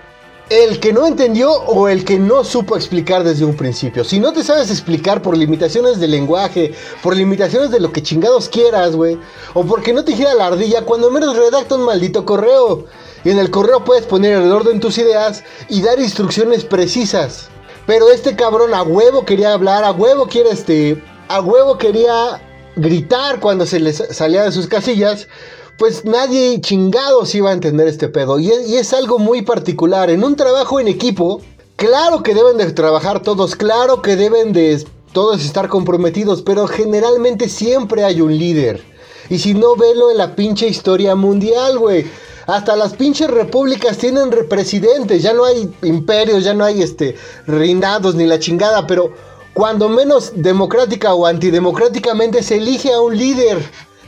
El 0.51 0.81
que 0.81 0.91
no 0.91 1.07
entendió 1.07 1.49
o 1.49 1.87
el 1.87 2.03
que 2.03 2.19
no 2.19 2.43
supo 2.43 2.75
explicar 2.75 3.23
desde 3.23 3.45
un 3.45 3.55
principio. 3.55 4.03
Si 4.03 4.19
no 4.19 4.33
te 4.33 4.43
sabes 4.43 4.69
explicar 4.69 5.21
por 5.21 5.37
limitaciones 5.37 5.97
de 6.01 6.09
lenguaje, 6.09 6.73
por 7.01 7.15
limitaciones 7.15 7.71
de 7.71 7.79
lo 7.79 7.93
que 7.93 8.03
chingados 8.03 8.49
quieras, 8.49 8.97
güey, 8.97 9.17
o 9.53 9.63
porque 9.63 9.93
no 9.93 10.03
te 10.03 10.13
gira 10.13 10.33
la 10.33 10.47
ardilla, 10.47 10.81
cuando 10.81 11.09
menos 11.09 11.37
redacta 11.37 11.75
un 11.75 11.85
maldito 11.85 12.25
correo. 12.25 12.83
Y 13.23 13.29
en 13.29 13.39
el 13.39 13.49
correo 13.49 13.85
puedes 13.85 14.05
poner 14.05 14.33
el 14.41 14.51
orden 14.51 14.81
tus 14.81 14.97
ideas 14.97 15.41
y 15.69 15.81
dar 15.81 16.01
instrucciones 16.01 16.65
precisas. 16.65 17.47
Pero 17.87 18.11
este 18.11 18.35
cabrón 18.35 18.73
a 18.73 18.83
huevo 18.83 19.23
quería 19.23 19.53
hablar, 19.53 19.85
a 19.85 19.91
huevo 19.91 20.27
quiere 20.27 20.49
este, 20.49 21.01
a 21.29 21.39
huevo 21.39 21.77
quería 21.77 22.41
gritar 22.75 23.39
cuando 23.39 23.65
se 23.65 23.79
les 23.79 24.03
salía 24.11 24.43
de 24.43 24.51
sus 24.51 24.67
casillas 24.67 25.29
pues 25.77 26.05
nadie 26.05 26.61
chingados 26.61 27.33
iba 27.35 27.49
a 27.49 27.53
entender 27.53 27.87
este 27.87 28.07
pedo. 28.07 28.39
Y 28.39 28.51
es, 28.51 28.93
algo 28.93 29.19
muy 29.19 29.41
particular. 29.41 30.09
En 30.09 30.23
un 30.23 30.35
trabajo 30.35 30.79
en 30.79 30.87
equipo, 30.87 31.41
claro 31.75 32.23
que 32.23 32.33
deben 32.33 32.57
de 32.57 32.71
trabajar 32.71 33.21
todos, 33.21 33.55
claro 33.55 34.01
que 34.01 34.15
deben 34.15 34.53
de 34.53 34.85
todos 35.13 35.43
estar 35.43 35.67
comprometidos, 35.67 36.41
pero 36.41 36.67
generalmente 36.67 37.49
siempre 37.49 38.03
hay 38.03 38.21
un 38.21 38.37
líder. 38.37 38.83
Y 39.29 39.39
si 39.39 39.53
no, 39.53 39.75
velo 39.75 40.11
en 40.11 40.17
la 40.17 40.35
pinche 40.35 40.67
historia 40.67 41.15
mundial, 41.15 41.79
güey. 41.79 42.05
Hasta 42.47 42.75
las 42.75 42.93
pinches 42.93 43.29
repúblicas 43.29 43.97
tienen 43.97 44.29
presidentes, 44.49 45.21
ya 45.21 45.33
no 45.33 45.45
hay 45.45 45.69
imperios, 45.83 46.43
ya 46.43 46.53
no 46.53 46.65
hay 46.65 46.81
este 46.81 47.15
reinados 47.45 48.15
ni 48.15 48.25
la 48.25 48.39
chingada, 48.39 48.87
pero 48.87 49.13
cuando 49.53 49.89
menos 49.89 50.31
democrática 50.35 51.13
o 51.13 51.25
antidemocráticamente 51.25 52.41
se 52.41 52.57
elige 52.57 52.93
a 52.93 53.01
un 53.01 53.17
líder 53.17 53.59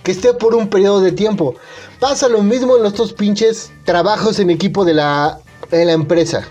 que 0.04 0.12
esté 0.12 0.34
por 0.34 0.54
un 0.54 0.68
periodo 0.68 1.02
de 1.02 1.12
tiempo. 1.12 1.56
Pasa 2.00 2.28
lo 2.28 2.44
mismo 2.44 2.76
en 2.76 2.82
nuestros 2.82 3.14
pinches 3.14 3.72
trabajos 3.86 4.40
en 4.40 4.50
equipo 4.50 4.86
de 4.86 4.94
la, 4.94 5.40
de 5.72 5.86
la 5.86 5.94
empresa. 5.94 6.46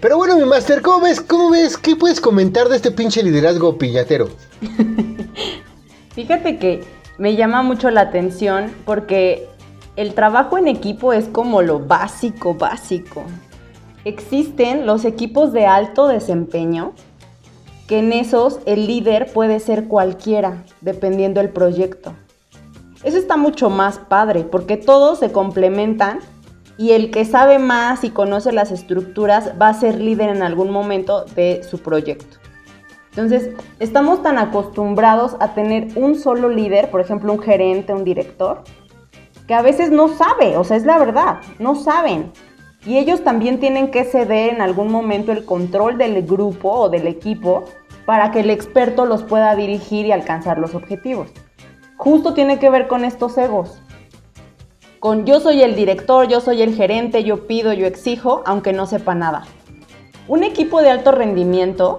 Pero 0.00 0.16
bueno, 0.16 0.36
mi 0.36 0.44
máster, 0.44 0.80
¿cómo 0.82 1.04
ves? 1.04 1.20
¿Cómo 1.20 1.50
ves? 1.50 1.76
¿Qué 1.76 1.96
puedes 1.96 2.20
comentar 2.20 2.68
de 2.68 2.76
este 2.76 2.92
pinche 2.92 3.22
liderazgo 3.22 3.76
piñatero? 3.78 4.28
Fíjate 6.14 6.58
que 6.58 6.84
me 7.16 7.34
llama 7.34 7.62
mucho 7.62 7.90
la 7.90 8.02
atención 8.02 8.72
porque 8.84 9.48
el 9.96 10.14
trabajo 10.14 10.56
en 10.58 10.68
equipo 10.68 11.12
es 11.12 11.26
como 11.26 11.62
lo 11.62 11.80
básico, 11.80 12.54
básico. 12.54 13.24
existen 14.04 14.86
los 14.86 15.04
equipos 15.04 15.52
de 15.52 15.66
alto 15.66 16.06
desempeño, 16.06 16.92
que 17.88 17.98
en 17.98 18.12
esos 18.12 18.60
el 18.66 18.86
líder 18.86 19.32
puede 19.32 19.58
ser 19.58 19.88
cualquiera, 19.88 20.64
dependiendo 20.80 21.40
del 21.40 21.50
proyecto. 21.50 22.14
Eso 23.04 23.16
está 23.16 23.36
mucho 23.36 23.70
más 23.70 23.98
padre, 23.98 24.44
porque 24.44 24.76
todos 24.76 25.20
se 25.20 25.30
complementan 25.30 26.18
y 26.76 26.92
el 26.92 27.10
que 27.10 27.24
sabe 27.24 27.58
más 27.58 28.04
y 28.04 28.10
conoce 28.10 28.52
las 28.52 28.70
estructuras 28.70 29.52
va 29.60 29.68
a 29.68 29.74
ser 29.74 30.00
líder 30.00 30.30
en 30.30 30.42
algún 30.42 30.70
momento 30.70 31.24
de 31.36 31.62
su 31.68 31.78
proyecto. 31.78 32.38
Entonces, 33.10 33.50
estamos 33.80 34.22
tan 34.22 34.38
acostumbrados 34.38 35.36
a 35.40 35.54
tener 35.54 35.88
un 35.96 36.16
solo 36.16 36.48
líder, 36.48 36.90
por 36.90 37.00
ejemplo, 37.00 37.32
un 37.32 37.40
gerente, 37.40 37.92
un 37.92 38.04
director, 38.04 38.62
que 39.48 39.54
a 39.54 39.62
veces 39.62 39.90
no 39.90 40.08
sabe, 40.08 40.56
o 40.56 40.62
sea, 40.62 40.76
es 40.76 40.84
la 40.84 40.98
verdad, 40.98 41.40
no 41.58 41.74
saben. 41.74 42.30
Y 42.86 42.98
ellos 42.98 43.24
también 43.24 43.58
tienen 43.58 43.90
que 43.90 44.04
ceder 44.04 44.54
en 44.54 44.60
algún 44.60 44.92
momento 44.92 45.32
el 45.32 45.44
control 45.44 45.98
del 45.98 46.22
grupo 46.22 46.70
o 46.70 46.88
del 46.88 47.08
equipo 47.08 47.64
para 48.06 48.30
que 48.30 48.40
el 48.40 48.50
experto 48.50 49.04
los 49.04 49.24
pueda 49.24 49.56
dirigir 49.56 50.06
y 50.06 50.12
alcanzar 50.12 50.58
los 50.58 50.76
objetivos. 50.76 51.32
Justo 51.98 52.32
tiene 52.32 52.60
que 52.60 52.70
ver 52.70 52.86
con 52.86 53.04
estos 53.04 53.36
egos. 53.38 53.76
Con 55.00 55.26
yo 55.26 55.40
soy 55.40 55.62
el 55.62 55.74
director, 55.74 56.28
yo 56.28 56.40
soy 56.40 56.62
el 56.62 56.76
gerente, 56.76 57.24
yo 57.24 57.48
pido, 57.48 57.72
yo 57.72 57.86
exijo, 57.86 58.42
aunque 58.46 58.72
no 58.72 58.86
sepa 58.86 59.16
nada. 59.16 59.46
Un 60.28 60.44
equipo 60.44 60.80
de 60.80 60.90
alto 60.90 61.10
rendimiento 61.10 61.98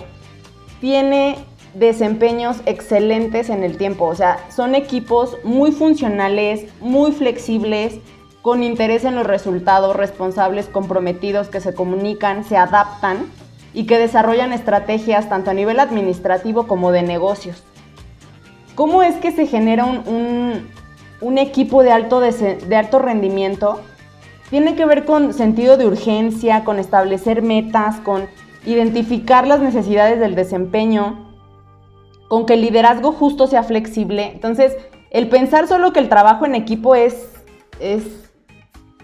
tiene 0.80 1.36
desempeños 1.74 2.62
excelentes 2.66 3.50
en 3.50 3.62
el 3.64 3.78
tiempo, 3.78 4.06
o 4.06 4.16
sea, 4.16 4.40
son 4.50 4.74
equipos 4.74 5.38
muy 5.44 5.74
funcionales, 5.74 6.66
muy 6.80 7.12
flexibles, 7.12 8.00
con 8.42 8.64
interés 8.64 9.04
en 9.04 9.16
los 9.16 9.28
resultados, 9.28 9.98
responsables, 9.98 10.68
comprometidos, 10.68 11.50
que 11.50 11.60
se 11.60 11.74
comunican, 11.74 12.46
se 12.46 12.56
adaptan 12.56 13.30
y 13.74 13.86
que 13.86 13.98
desarrollan 14.00 14.54
estrategias 14.54 15.28
tanto 15.28 15.52
a 15.52 15.54
nivel 15.54 15.78
administrativo 15.80 16.68
como 16.68 16.94
de 16.94 17.04
negocios. 17.04 17.64
¿Cómo 18.80 19.04
es 19.04 19.18
que 19.18 19.34
se 19.34 19.46
genera 19.46 19.84
un, 19.84 21.38
equipo 21.38 21.84
de 21.84 21.92
alto, 21.92 22.22
de 22.22 22.76
alto 22.78 23.00
rendimiento? 23.00 23.82
Tiene 24.50 24.78
que 24.78 24.86
ver 24.86 25.04
con 25.04 25.34
sentido 25.34 25.76
de 25.76 25.86
urgencia, 25.86 26.64
con 26.64 26.80
establecer 26.80 27.42
metas, 27.42 27.98
con 28.00 28.30
identificar 28.66 29.46
las 29.46 29.60
necesidades 29.60 30.22
del 30.22 30.34
desempeño, 30.34 31.30
con 32.30 32.46
que 32.46 32.54
el 32.54 32.62
liderazgo 32.62 33.12
justo 33.12 33.48
sea 33.48 33.64
flexible. 33.64 34.32
Entonces, 34.32 34.78
el 35.12 35.28
pensar 35.28 35.68
solo 35.68 35.92
que 35.92 36.00
el 36.00 36.08
trabajo 36.08 36.46
en 36.46 36.56
equipo 36.56 36.96
es, 36.96 37.34
es 37.82 38.32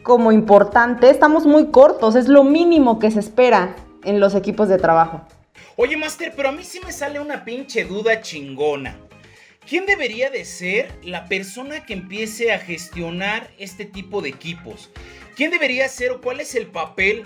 como 0.04 0.32
importante, 0.32 1.10
estamos 1.10 1.46
muy 1.46 1.66
cortos, 1.72 2.16
es 2.16 2.30
lo 2.30 2.46
mínimo 2.46 2.98
que 2.98 3.12
se 3.12 3.20
espera 3.20 3.76
en 4.06 4.22
los 4.22 4.36
equipos 4.36 4.70
de 4.70 4.78
trabajo. 4.78 5.24
Oye, 5.76 5.98
Master, 5.98 6.32
pero 6.34 6.48
a 6.48 6.54
mí 6.54 6.64
sí 6.64 6.80
me 6.86 6.94
sale 6.94 7.20
una 7.20 7.44
pinche 7.44 7.84
duda 7.84 8.22
chingona. 8.22 8.96
¿Quién 9.68 9.86
debería 9.86 10.30
de 10.30 10.46
ser 10.46 10.92
la 11.04 11.26
persona 11.26 11.86
que 11.86 11.94
empiece 11.94 12.52
a 12.54 12.60
gestionar 12.60 13.50
este 13.58 13.86
tipo 13.86 14.22
de 14.22 14.30
equipos? 14.30 14.92
¿Quién 15.36 15.52
debería 15.52 15.88
ser 15.90 16.12
o 16.12 16.22
cuál 16.22 16.40
es 16.40 16.56
el 16.56 16.68
papel 16.68 17.26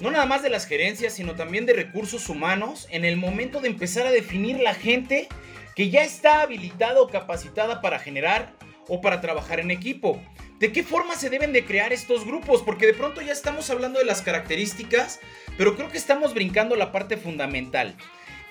no 0.00 0.10
nada 0.10 0.26
más 0.26 0.42
de 0.42 0.50
las 0.50 0.66
gerencias, 0.66 1.14
sino 1.14 1.36
también 1.36 1.64
de 1.64 1.72
recursos 1.72 2.28
humanos, 2.28 2.86
en 2.90 3.06
el 3.06 3.16
momento 3.16 3.60
de 3.60 3.68
empezar 3.68 4.06
a 4.06 4.10
definir 4.10 4.60
la 4.60 4.74
gente 4.74 5.26
que 5.74 5.88
ya 5.88 6.04
está 6.04 6.42
habilitada 6.42 7.00
o 7.00 7.08
capacitada 7.08 7.80
para 7.80 7.98
generar 7.98 8.52
o 8.88 9.00
para 9.00 9.22
trabajar 9.22 9.58
en 9.58 9.70
equipo. 9.70 10.20
¿De 10.58 10.70
qué 10.70 10.82
forma 10.82 11.16
se 11.16 11.30
deben 11.30 11.52
de 11.52 11.64
crear 11.64 11.92
estos 11.94 12.26
grupos? 12.26 12.62
Porque 12.62 12.86
de 12.86 12.94
pronto 12.94 13.22
ya 13.22 13.32
estamos 13.32 13.70
hablando 13.70 13.98
de 13.98 14.04
las 14.04 14.20
características, 14.20 15.20
pero 15.56 15.76
creo 15.76 15.88
que 15.88 15.98
estamos 15.98 16.34
brincando 16.34 16.76
la 16.76 16.92
parte 16.92 17.16
fundamental. 17.16 17.96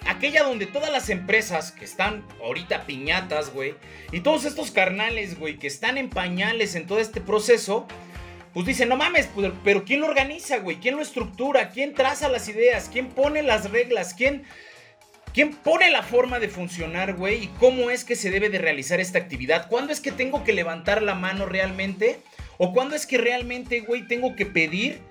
Aquella 0.05 0.43
donde 0.43 0.67
todas 0.67 0.91
las 0.91 1.09
empresas 1.09 1.71
que 1.71 1.83
están 1.83 2.23
ahorita 2.43 2.85
piñatas, 2.85 3.51
güey, 3.51 3.75
y 4.11 4.19
todos 4.19 4.45
estos 4.45 4.71
carnales, 4.71 5.39
güey, 5.39 5.57
que 5.57 5.67
están 5.67 5.97
en 5.97 6.09
pañales 6.09 6.75
en 6.75 6.85
todo 6.85 6.99
este 6.99 7.21
proceso, 7.21 7.87
pues 8.53 8.65
dicen, 8.65 8.87
no 8.87 8.95
mames, 8.95 9.27
pues, 9.27 9.51
pero 9.63 9.83
¿quién 9.83 9.99
lo 9.99 10.07
organiza, 10.07 10.59
güey? 10.59 10.77
¿Quién 10.77 10.95
lo 10.95 11.01
estructura? 11.01 11.71
¿Quién 11.71 11.93
traza 11.93 12.29
las 12.29 12.47
ideas? 12.47 12.89
¿Quién 12.89 13.07
pone 13.09 13.43
las 13.43 13.69
reglas? 13.69 14.13
¿Quién, 14.13 14.43
¿Quién 15.33 15.53
pone 15.53 15.89
la 15.89 16.03
forma 16.03 16.39
de 16.39 16.47
funcionar, 16.47 17.15
güey? 17.15 17.43
¿Y 17.43 17.47
cómo 17.59 17.89
es 17.89 18.05
que 18.05 18.15
se 18.15 18.31
debe 18.31 18.49
de 18.49 18.59
realizar 18.59 19.01
esta 19.01 19.19
actividad? 19.19 19.67
¿Cuándo 19.67 19.91
es 19.91 19.99
que 19.99 20.13
tengo 20.13 20.45
que 20.45 20.53
levantar 20.53 21.01
la 21.01 21.15
mano 21.15 21.45
realmente? 21.45 22.19
¿O 22.57 22.71
cuándo 22.71 22.95
es 22.95 23.05
que 23.05 23.17
realmente, 23.17 23.81
güey, 23.81 24.07
tengo 24.07 24.35
que 24.37 24.45
pedir 24.45 25.01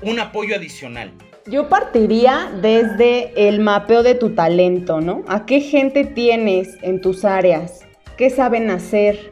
un 0.00 0.18
apoyo 0.18 0.56
adicional? 0.56 1.12
Yo 1.46 1.68
partiría 1.68 2.50
desde 2.62 3.48
el 3.48 3.60
mapeo 3.60 4.02
de 4.02 4.14
tu 4.14 4.30
talento, 4.30 5.02
¿no? 5.02 5.24
¿A 5.28 5.44
qué 5.44 5.60
gente 5.60 6.06
tienes 6.06 6.78
en 6.80 7.02
tus 7.02 7.26
áreas? 7.26 7.82
¿Qué 8.16 8.30
saben 8.30 8.70
hacer? 8.70 9.30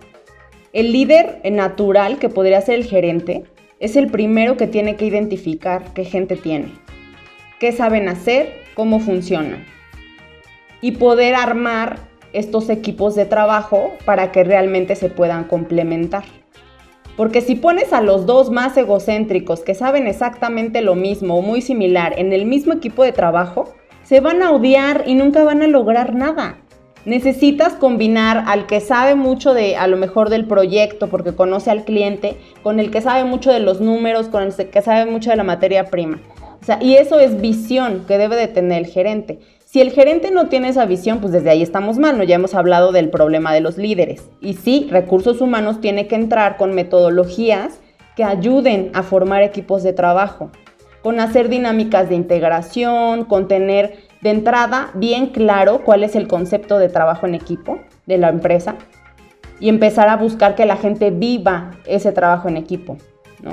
El 0.75 0.93
líder 0.93 1.41
natural, 1.51 2.19
que 2.19 2.29
podría 2.29 2.61
ser 2.61 2.75
el 2.75 2.85
gerente, 2.85 3.45
es 3.81 3.97
el 3.97 4.11
primero 4.11 4.59
que 4.59 4.67
tiene 4.67 4.97
que 4.97 5.07
identificar 5.07 5.95
qué 5.95 6.05
gente 6.05 6.37
tiene, 6.37 6.75
qué 7.59 7.73
saben 7.73 8.11
hacer, 8.11 8.63
cómo 8.75 9.01
funcionan 9.01 9.65
y 10.83 10.93
poder 10.93 11.35
armar 11.35 11.97
estos 12.35 12.69
equipos 12.69 13.15
de 13.15 13.25
trabajo 13.25 13.91
para 14.05 14.33
que 14.33 14.45
realmente 14.45 14.97
se 14.97 15.09
puedan 15.09 15.45
complementar. 15.45 16.25
Porque 17.23 17.41
si 17.41 17.55
pones 17.55 17.93
a 17.93 18.01
los 18.01 18.27
dos 18.27 18.51
más 18.51 18.77
egocéntricos 18.77 19.61
que 19.61 19.77
saben 19.77 20.09
exactamente 20.09 20.83
lo 20.83 20.97
mismo 20.97 21.37
o 21.37 21.41
muy 21.41 21.63
similar 21.63 22.19
en 22.19 22.33
el 22.33 22.47
mismo 22.47 22.73
equipo 22.73 23.05
de 23.05 23.13
trabajo, 23.13 23.73
se 24.03 24.19
van 24.19 24.43
a 24.43 24.51
odiar 24.51 25.05
y 25.07 25.15
nunca 25.15 25.45
van 25.45 25.63
a 25.63 25.69
lograr 25.69 26.17
nada. 26.17 26.59
Necesitas 27.05 27.75
combinar 27.75 28.43
al 28.49 28.67
que 28.67 28.81
sabe 28.81 29.15
mucho 29.15 29.55
de, 29.55 29.77
a 29.77 29.87
lo 29.87 29.99
mejor 29.99 30.31
del 30.31 30.49
proyecto, 30.49 31.07
porque 31.11 31.33
conoce 31.33 31.71
al 31.71 31.85
cliente, 31.85 32.39
con 32.65 32.81
el 32.81 32.91
que 32.91 33.01
sabe 33.01 33.23
mucho 33.23 33.53
de 33.53 33.61
los 33.61 33.81
números, 33.81 34.27
con 34.27 34.43
el 34.43 34.53
que 34.53 34.83
sabe 34.83 35.09
mucho 35.09 35.31
de 35.31 35.37
la 35.37 35.45
materia 35.45 35.85
prima. 35.91 36.19
Y 36.81 36.95
eso 36.95 37.21
es 37.21 37.41
visión 37.41 38.05
que 38.09 38.19
debe 38.19 38.35
de 38.35 38.49
tener 38.49 38.79
el 38.79 38.87
gerente. 38.87 39.39
Si 39.73 39.81
el 39.81 39.91
gerente 39.91 40.31
no 40.31 40.49
tiene 40.49 40.69
esa 40.69 40.85
visión, 40.85 41.21
pues 41.21 41.33
desde 41.33 41.49
ahí 41.49 41.63
estamos 41.63 41.97
mal, 41.97 42.19
¿no? 42.19 42.25
Ya 42.25 42.35
hemos 42.35 42.55
hablado 42.55 42.93
del 42.93 43.09
problema 43.09 43.55
de 43.55 43.63
los 43.63 43.79
líderes. 43.79 44.29
Y 44.43 44.53
sí, 44.53 44.87
recursos 44.91 45.41
humanos 45.41 45.81
tiene 45.81 46.07
que 46.09 46.15
entrar 46.15 46.59
con 46.59 46.75
metodologías 46.75 47.81
que 48.15 48.23
ayuden 48.23 48.91
a 48.93 49.03
formar 49.03 49.43
equipos 49.43 49.83
de 49.83 49.95
trabajo, 49.95 50.51
con 51.01 51.21
hacer 51.21 51.49
dinámicas 51.49 52.11
de 52.11 52.17
integración, 52.17 53.25
con 53.25 53.49
tener 53.49 53.97
de 54.21 54.29
entrada 54.29 54.91
bien 54.93 55.29
claro 55.29 55.83
cuál 55.83 56.05
es 56.05 56.17
el 56.17 56.29
concepto 56.29 56.79
de 56.79 56.91
trabajo 56.91 57.27
en 57.27 57.35
equipo 57.35 57.81
de 58.05 58.19
la 58.19 58.29
empresa 58.29 58.75
y 59.59 59.71
empezar 59.71 60.11
a 60.11 60.19
buscar 60.19 60.55
que 60.55 60.67
la 60.67 60.77
gente 60.77 61.11
viva 61.11 61.71
ese 61.87 62.13
trabajo 62.13 62.47
en 62.47 62.59
equipo. 62.59 62.99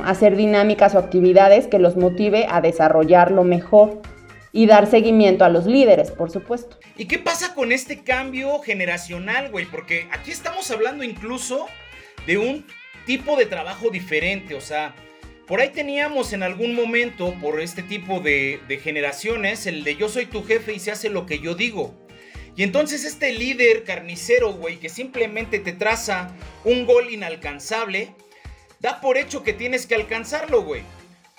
Hacer 0.03 0.35
dinámicas 0.35 0.95
o 0.95 0.99
actividades 0.99 1.67
que 1.67 1.79
los 1.79 1.95
motive 1.95 2.45
a 2.51 2.59
desarrollarlo 2.59 3.45
mejor 3.45 4.01
y 4.51 4.65
dar 4.65 4.87
seguimiento 4.87 5.45
a 5.45 5.49
los 5.49 5.65
líderes, 5.65 6.11
por 6.11 6.31
supuesto. 6.31 6.77
¿Y 6.97 7.05
qué 7.05 7.19
pasa 7.19 7.53
con 7.53 7.71
este 7.71 8.03
cambio 8.03 8.59
generacional, 8.59 9.51
güey? 9.51 9.65
Porque 9.65 10.07
aquí 10.11 10.31
estamos 10.31 10.69
hablando 10.71 11.03
incluso 11.03 11.67
de 12.25 12.37
un 12.37 12.65
tipo 13.05 13.37
de 13.37 13.45
trabajo 13.45 13.89
diferente, 13.89 14.55
o 14.55 14.61
sea, 14.61 14.95
por 15.49 15.61
ahí 15.61 15.69
teníamos 15.69 16.31
en 16.33 16.43
algún 16.43 16.75
momento, 16.75 17.33
por 17.41 17.59
este 17.59 17.81
tipo 17.81 18.19
de, 18.19 18.59
generaciones, 18.83 19.65
el 19.65 19.83
de 19.83 19.95
yo 19.95 20.07
soy 20.07 20.27
tu 20.27 20.43
jefe 20.43 20.73
y 20.73 20.79
se 20.79 20.91
hace 20.91 21.09
lo 21.09 21.25
que 21.25 21.39
yo 21.39 21.55
digo. 21.55 22.07
Y 22.55 22.61
entonces 22.61 23.03
este 23.03 23.33
líder 23.33 23.83
carnicero, 23.83 24.53
güey, 24.53 24.77
que 24.77 24.89
simplemente 24.89 25.57
te 25.57 25.71
traza 25.71 26.35
un 26.65 26.85
gol 26.85 27.11
inalcanzable, 27.11 28.13
da 28.79 29.01
por 29.01 29.17
hecho 29.17 29.41
que 29.41 29.53
tienes 29.53 29.87
que 29.87 29.95
alcanzarlo, 29.95 30.61
güey. 30.61 30.83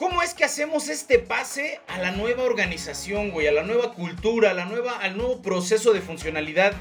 ¿Cómo 0.01 0.23
es 0.23 0.33
que 0.33 0.45
hacemos 0.45 0.89
este 0.89 1.19
pase 1.19 1.79
a 1.87 1.99
la 1.99 2.11
nueva 2.11 2.45
organización, 2.45 3.33
güey? 3.33 3.49
A 3.49 3.53
la 3.53 3.65
nueva 3.65 3.93
cultura, 3.93 4.53
a 4.53 4.55
la 4.55 4.65
nueva, 4.65 4.93
al 4.93 5.19
nuevo 5.19 5.43
proceso 5.43 5.93
de 5.93 6.01
funcionalidad 6.01 6.73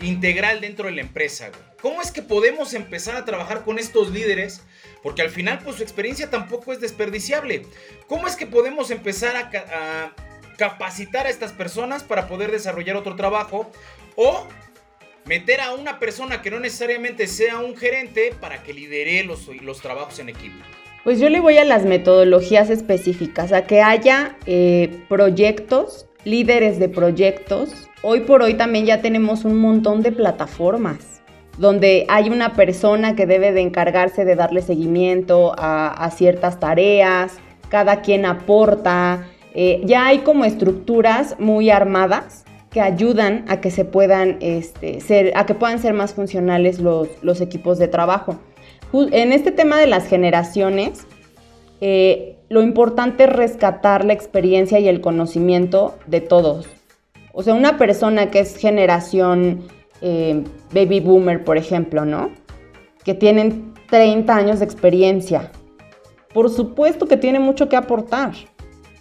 integral 0.00 0.60
dentro 0.60 0.86
de 0.86 0.92
la 0.92 1.00
empresa, 1.00 1.48
güey. 1.48 1.60
¿Cómo 1.82 2.00
es 2.00 2.12
que 2.12 2.22
podemos 2.22 2.74
empezar 2.74 3.16
a 3.16 3.24
trabajar 3.24 3.64
con 3.64 3.80
estos 3.80 4.12
líderes? 4.12 4.62
Porque 5.02 5.22
al 5.22 5.30
final, 5.30 5.58
pues 5.58 5.74
su 5.74 5.82
experiencia 5.82 6.30
tampoco 6.30 6.72
es 6.72 6.80
desperdiciable. 6.80 7.66
¿Cómo 8.06 8.28
es 8.28 8.36
que 8.36 8.46
podemos 8.46 8.92
empezar 8.92 9.34
a, 9.36 10.14
capacitar 10.56 11.26
a 11.26 11.30
estas 11.30 11.50
personas 11.50 12.04
para 12.04 12.28
poder 12.28 12.52
desarrollar 12.52 12.94
otro 12.94 13.16
trabajo? 13.16 13.68
O 14.14 14.46
meter 15.24 15.62
a 15.62 15.72
una 15.72 15.98
persona 15.98 16.42
que 16.42 16.52
no 16.52 16.60
necesariamente 16.60 17.26
sea 17.26 17.58
un 17.58 17.76
gerente 17.76 18.32
para 18.40 18.62
que 18.62 18.72
lidere 18.72 19.24
los, 19.24 19.48
los 19.48 19.80
trabajos 19.82 20.20
en 20.20 20.28
equipo. 20.28 20.64
Pues 21.04 21.20
yo 21.20 21.28
le 21.28 21.40
voy 21.40 21.58
a 21.58 21.64
las 21.64 21.84
metodologías 21.84 22.70
específicas, 22.70 23.52
a 23.52 23.66
que 23.66 23.80
haya 23.82 24.36
eh, 24.46 25.00
proyectos, 25.08 26.06
líderes 26.24 26.78
de 26.78 26.88
proyectos. 26.88 27.88
Hoy 28.02 28.20
por 28.20 28.42
hoy 28.42 28.54
también 28.54 28.84
ya 28.84 29.00
tenemos 29.00 29.44
un 29.44 29.56
montón 29.56 30.02
de 30.02 30.12
plataformas 30.12 31.18
donde 31.58 32.06
hay 32.08 32.30
una 32.30 32.52
persona 32.52 33.16
que 33.16 33.26
debe 33.26 33.52
de 33.52 33.60
encargarse 33.60 34.24
de 34.24 34.36
darle 34.36 34.62
seguimiento 34.62 35.54
a, 35.58 36.08
ciertas 36.10 36.60
tareas, 36.60 37.32
cada 37.68 38.00
quien 38.00 38.24
aporta, 38.24 39.26
Eh, 39.54 39.80
ya 39.82 40.06
hay 40.06 40.18
como 40.18 40.44
estructuras 40.44 41.34
muy 41.40 41.70
armadas 41.70 42.44
que 42.70 42.80
ayudan 42.80 43.44
a 43.48 43.60
que 43.60 43.70
se 43.70 43.84
puedan 43.84 44.36
este, 44.40 45.00
ser, 45.00 45.32
a 45.34 45.46
que 45.46 45.54
puedan 45.54 45.80
ser 45.80 45.94
más 45.94 46.12
funcionales 46.14 46.78
los, 46.78 47.08
los 47.22 47.40
equipos 47.40 47.78
de 47.78 47.88
trabajo. 47.88 48.38
En 48.92 49.32
este 49.32 49.52
tema 49.52 49.78
de 49.78 49.86
las 49.86 50.06
generaciones, 50.06 51.06
eh, 51.80 52.38
lo 52.48 52.62
importante 52.62 53.24
es 53.24 53.30
rescatar 53.30 54.04
la 54.04 54.14
experiencia 54.14 54.78
y 54.78 54.88
el 54.88 55.00
conocimiento 55.00 55.98
de 56.06 56.22
todos. 56.22 56.66
O 57.32 57.42
sea, 57.42 57.54
una 57.54 57.76
persona 57.76 58.30
que 58.30 58.40
es 58.40 58.56
generación 58.56 59.64
eh, 60.00 60.42
baby 60.72 61.00
boomer, 61.00 61.44
por 61.44 61.58
ejemplo, 61.58 62.04
¿no? 62.04 62.30
Que 63.04 63.14
tienen 63.14 63.74
30 63.90 64.34
años 64.34 64.58
de 64.60 64.64
experiencia. 64.64 65.52
Por 66.32 66.48
supuesto 66.50 67.06
que 67.06 67.16
tiene 67.16 67.40
mucho 67.40 67.68
que 67.68 67.76
aportar. 67.76 68.32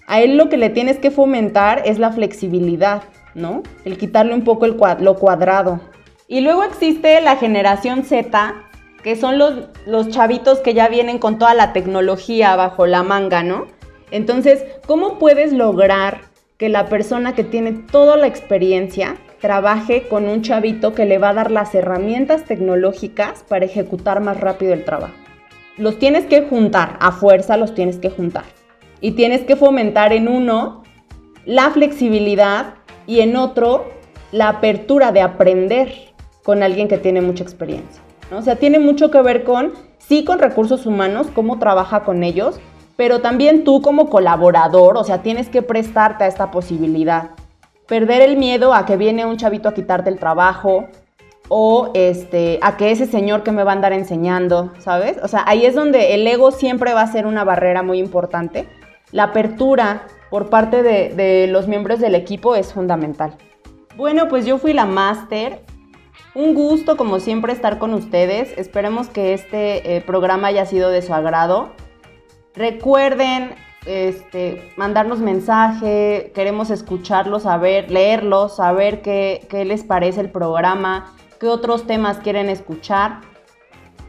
A 0.06 0.22
él 0.22 0.38
lo 0.38 0.50
que 0.50 0.58
le 0.58 0.70
tienes 0.70 1.00
que 1.00 1.12
fomentar 1.12 1.84
es 1.86 1.98
la 1.98 2.12
flexibilidad, 2.12 3.04
¿no? 3.36 3.64
El 3.86 3.98
quitarle 3.98 4.34
un 4.34 4.44
poco 4.44 4.68
lo 4.68 5.16
cuadrado. 5.16 5.80
Y 6.28 6.42
luego 6.42 6.64
existe 6.64 7.22
la 7.22 7.38
generación 7.38 8.04
Z, 8.04 8.67
que 9.08 9.16
son 9.16 9.38
los, 9.38 9.70
los 9.86 10.10
chavitos 10.10 10.60
que 10.60 10.74
ya 10.74 10.90
vienen 10.90 11.18
con 11.18 11.40
toda 11.40 11.54
la 11.54 11.72
tecnología 11.72 12.58
bajo 12.58 12.86
la 12.86 13.04
manga, 13.04 13.42
¿no? 13.42 13.68
Entonces, 14.12 14.66
¿cómo 14.86 15.18
puedes 15.18 15.54
lograr 15.54 16.24
que 16.58 16.68
la 16.68 16.88
persona 16.88 17.34
que 17.34 17.46
tiene 17.46 17.72
toda 17.72 18.18
la 18.18 18.28
experiencia 18.28 19.16
trabaje 19.40 20.10
con 20.10 20.28
un 20.28 20.42
chavito 20.42 20.94
que 20.94 21.06
le 21.06 21.20
va 21.20 21.30
a 21.30 21.36
dar 21.36 21.52
las 21.52 21.74
herramientas 21.74 22.44
tecnológicas 22.44 23.46
para 23.48 23.64
ejecutar 23.64 24.20
más 24.20 24.42
rápido 24.42 24.74
el 24.74 24.84
trabajo? 24.84 25.16
Los 25.78 26.00
tienes 26.00 26.26
que 26.26 26.42
juntar, 26.42 26.98
a 27.00 27.14
fuerza 27.14 27.56
los 27.56 27.74
tienes 27.74 28.00
que 28.00 28.10
juntar. 28.10 28.44
Y 29.00 29.12
tienes 29.12 29.46
que 29.46 29.56
fomentar 29.56 30.12
en 30.12 30.28
uno 30.28 30.84
la 31.46 31.70
flexibilidad 31.70 32.74
y 33.06 33.22
en 33.22 33.38
otro 33.38 33.86
la 34.34 34.50
apertura 34.50 35.14
de 35.14 35.22
aprender 35.22 35.94
con 36.44 36.62
alguien 36.62 36.90
que 36.90 36.98
tiene 36.98 37.22
mucha 37.22 37.46
experiencia. 37.46 38.02
O 38.32 38.42
sea, 38.42 38.56
tiene 38.56 38.80
mucho 38.80 39.12
que 39.12 39.22
ver 39.22 39.44
con, 39.44 39.74
sí, 40.00 40.24
con 40.24 40.40
recursos 40.40 40.86
humanos, 40.86 41.28
cómo 41.34 41.60
trabaja 41.60 42.04
con 42.04 42.24
ellos, 42.24 42.60
pero 42.96 43.22
también 43.22 43.64
tú 43.64 43.82
como 43.82 44.10
colaborador, 44.10 44.98
o 44.98 45.04
sea, 45.04 45.22
tienes 45.22 45.50
que 45.50 45.62
prestarte 45.62 46.24
a 46.24 46.28
esta 46.28 46.52
posibilidad. 46.52 47.32
Perder 47.88 48.22
el 48.22 48.38
miedo 48.38 48.74
a 48.74 48.86
que 48.86 48.98
viene 48.98 49.26
un 49.26 49.38
chavito 49.38 49.70
a 49.70 49.74
quitarte 49.74 50.10
el 50.10 50.20
trabajo 50.20 50.88
o 51.48 51.92
este, 51.94 52.60
a 52.62 52.76
que 52.76 52.92
ese 52.92 53.06
señor 53.06 53.44
que 53.44 53.52
me 53.52 53.64
va 53.64 53.72
a 53.72 53.76
andar 53.76 53.94
enseñando, 53.94 54.74
¿sabes? 54.80 55.18
O 55.24 55.28
sea, 55.28 55.44
ahí 55.46 55.66
es 55.66 55.76
donde 55.76 56.14
el 56.14 56.28
ego 56.28 56.52
siempre 56.52 56.94
va 56.94 57.02
a 57.02 57.12
ser 57.12 57.26
una 57.26 57.44
barrera 57.44 57.84
muy 57.84 58.00
importante. 58.00 58.68
La 59.12 59.24
apertura 59.24 60.08
por 60.30 60.50
parte 60.50 60.84
de, 60.84 61.48
los 61.48 61.68
miembros 61.68 62.00
del 62.00 62.16
equipo 62.16 62.56
es 62.56 62.74
fundamental. 62.74 63.36
Bueno, 63.96 64.28
pues 64.28 64.46
yo 64.46 64.58
fui 64.58 64.74
la 64.74 64.86
máster 64.86 65.62
un 66.38 66.54
gusto, 66.54 66.98
como 66.98 67.20
siempre, 67.20 67.52
estar 67.52 67.80
con 67.80 67.96
ustedes. 67.96 68.56
Esperemos 68.60 69.08
que 69.10 69.34
este 69.34 69.96
eh, 69.96 70.02
programa 70.02 70.50
haya 70.50 70.68
sido 70.68 70.92
de 70.92 71.02
su 71.02 71.12
agrado. 71.12 71.72
Recuerden 72.54 73.56
este, 73.88 74.72
mandarnos 74.78 75.18
mensaje, 75.18 76.32
queremos 76.36 76.70
escucharlos, 76.70 77.44
saber, 77.44 77.90
leerlos, 77.90 78.58
saber 78.58 79.02
qué, 79.02 79.48
qué 79.50 79.66
les 79.66 79.84
parece 79.84 80.22
el 80.22 80.30
programa, 80.30 81.16
qué 81.40 81.48
otros 81.48 81.88
temas 81.88 82.20
quieren 82.20 82.50
escuchar. 82.50 83.22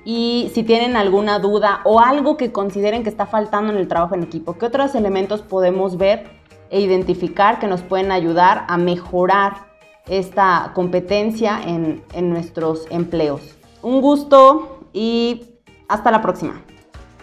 Y 0.05 0.51
si 0.53 0.65
tienen 0.65 0.97
alguna 0.97 1.39
duda 1.39 1.81
o 1.85 1.99
algo 1.99 2.37
que 2.37 2.53
consideren 2.53 3.05
que 3.05 3.09
está 3.09 3.25
faltando 3.25 3.73
en 3.73 3.79
el 3.79 3.89
trabajo 3.89 4.15
en 4.15 4.25
equipo, 4.25 4.59
¿qué 4.59 4.67
otros 4.67 4.95
elementos 4.95 5.41
podemos 5.41 5.97
ver 5.97 6.25
e 6.69 6.79
identificar 6.83 7.59
que 7.59 7.69
nos 7.69 7.81
pueden 7.81 8.13
ayudar 8.13 8.67
a 8.69 8.77
mejorar 8.77 9.68
esta 10.09 10.73
competencia 10.75 11.61
en, 11.65 12.03
nuestros 12.31 12.87
empleos. 12.91 13.41
Un 13.83 14.01
gusto 14.01 14.89
y 14.93 15.45
hasta 15.89 16.11
la 16.11 16.23
próxima. 16.23 16.63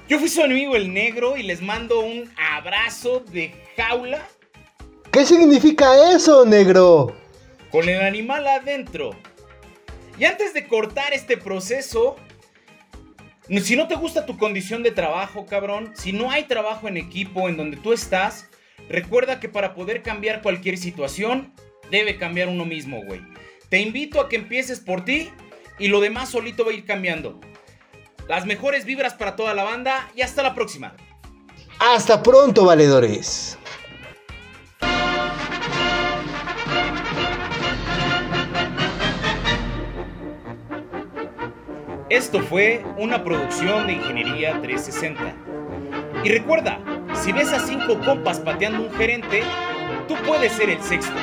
Yo 0.08 0.19
fui 0.19 0.30
su 0.30 0.41
amigo 0.41 0.76
el 0.76 0.93
negro 0.93 1.36
y 1.36 1.43
les 1.43 1.62
mando 1.62 2.00
un 2.00 2.30
abrazo 2.54 3.21
de 3.32 3.54
jaula. 3.76 4.28
¿Qué 5.12 5.26
significa 5.26 6.12
eso, 6.13 6.45
negro? 6.45 7.15
Con 7.71 7.89
el 7.89 8.02
animal 8.02 8.48
adentro. 8.48 9.12
Y 10.17 10.26
antes 10.26 10.54
de 10.54 10.67
cortar 10.67 11.13
este 11.13 11.38
proceso, 11.38 12.15
si 13.62 13.76
no 13.76 13.88
te 13.88 13.95
gusta 13.95 14.26
tu 14.26 14.38
condición 14.38 14.84
de 14.84 14.91
trabajo, 14.91 15.45
cabrón, 15.45 15.91
si 15.95 16.13
no 16.13 16.32
hay 16.32 16.43
trabajo 16.43 16.88
en 16.88 16.98
equipo 16.98 17.50
en 17.50 17.58
donde 17.58 17.78
tú 17.78 17.93
estás, 17.93 18.48
recuerda 18.89 19.39
que 19.39 19.50
para 19.50 19.74
poder 19.74 20.04
cambiar 20.04 20.41
cualquier 20.41 20.78
situación, 20.78 21.54
debe 21.91 22.17
cambiar 22.17 22.48
uno 22.48 22.65
mismo, 22.65 23.04
güey. 23.04 23.21
Te 23.69 23.80
invito 23.80 24.21
a 24.21 24.30
que 24.30 24.36
empieces 24.36 24.80
por 24.80 25.04
ti 25.04 25.30
y 25.80 25.88
lo 25.88 26.00
demás 26.00 26.30
solito 26.30 26.65
va 26.65 26.71
a 26.71 26.74
ir 26.74 26.86
cambiando. 26.86 27.39
Las 28.28 28.45
mejores 28.45 28.86
vibras 28.86 29.13
para 29.13 29.36
toda 29.36 29.54
la 29.54 29.63
banda 29.63 30.10
y 30.15 30.21
hasta 30.21 30.41
la 30.43 30.56
próxima. 30.56 30.95
Hasta 31.80 32.24
pronto, 32.24 32.65
valedores. 32.65 33.58
Esto 42.10 42.41
fue 42.43 42.84
una 42.98 43.24
producción 43.24 43.88
de 43.88 43.93
Ingeniería 43.93 44.62
360. 44.62 45.36
Y 46.24 46.30
recuerda, 46.30 46.80
si 47.13 47.32
ves 47.32 47.52
a 47.52 47.60
cinco 47.60 48.00
compas 48.00 48.39
pateando 48.39 48.84
un 48.84 48.93
gerente, 48.93 49.43
tú 50.08 50.15
puedes 50.26 50.52
ser 50.54 50.70
el 50.70 50.82
sexto. 50.82 51.13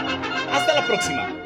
Hasta 0.51 0.75
la 0.75 0.87
próxima. 0.87 1.42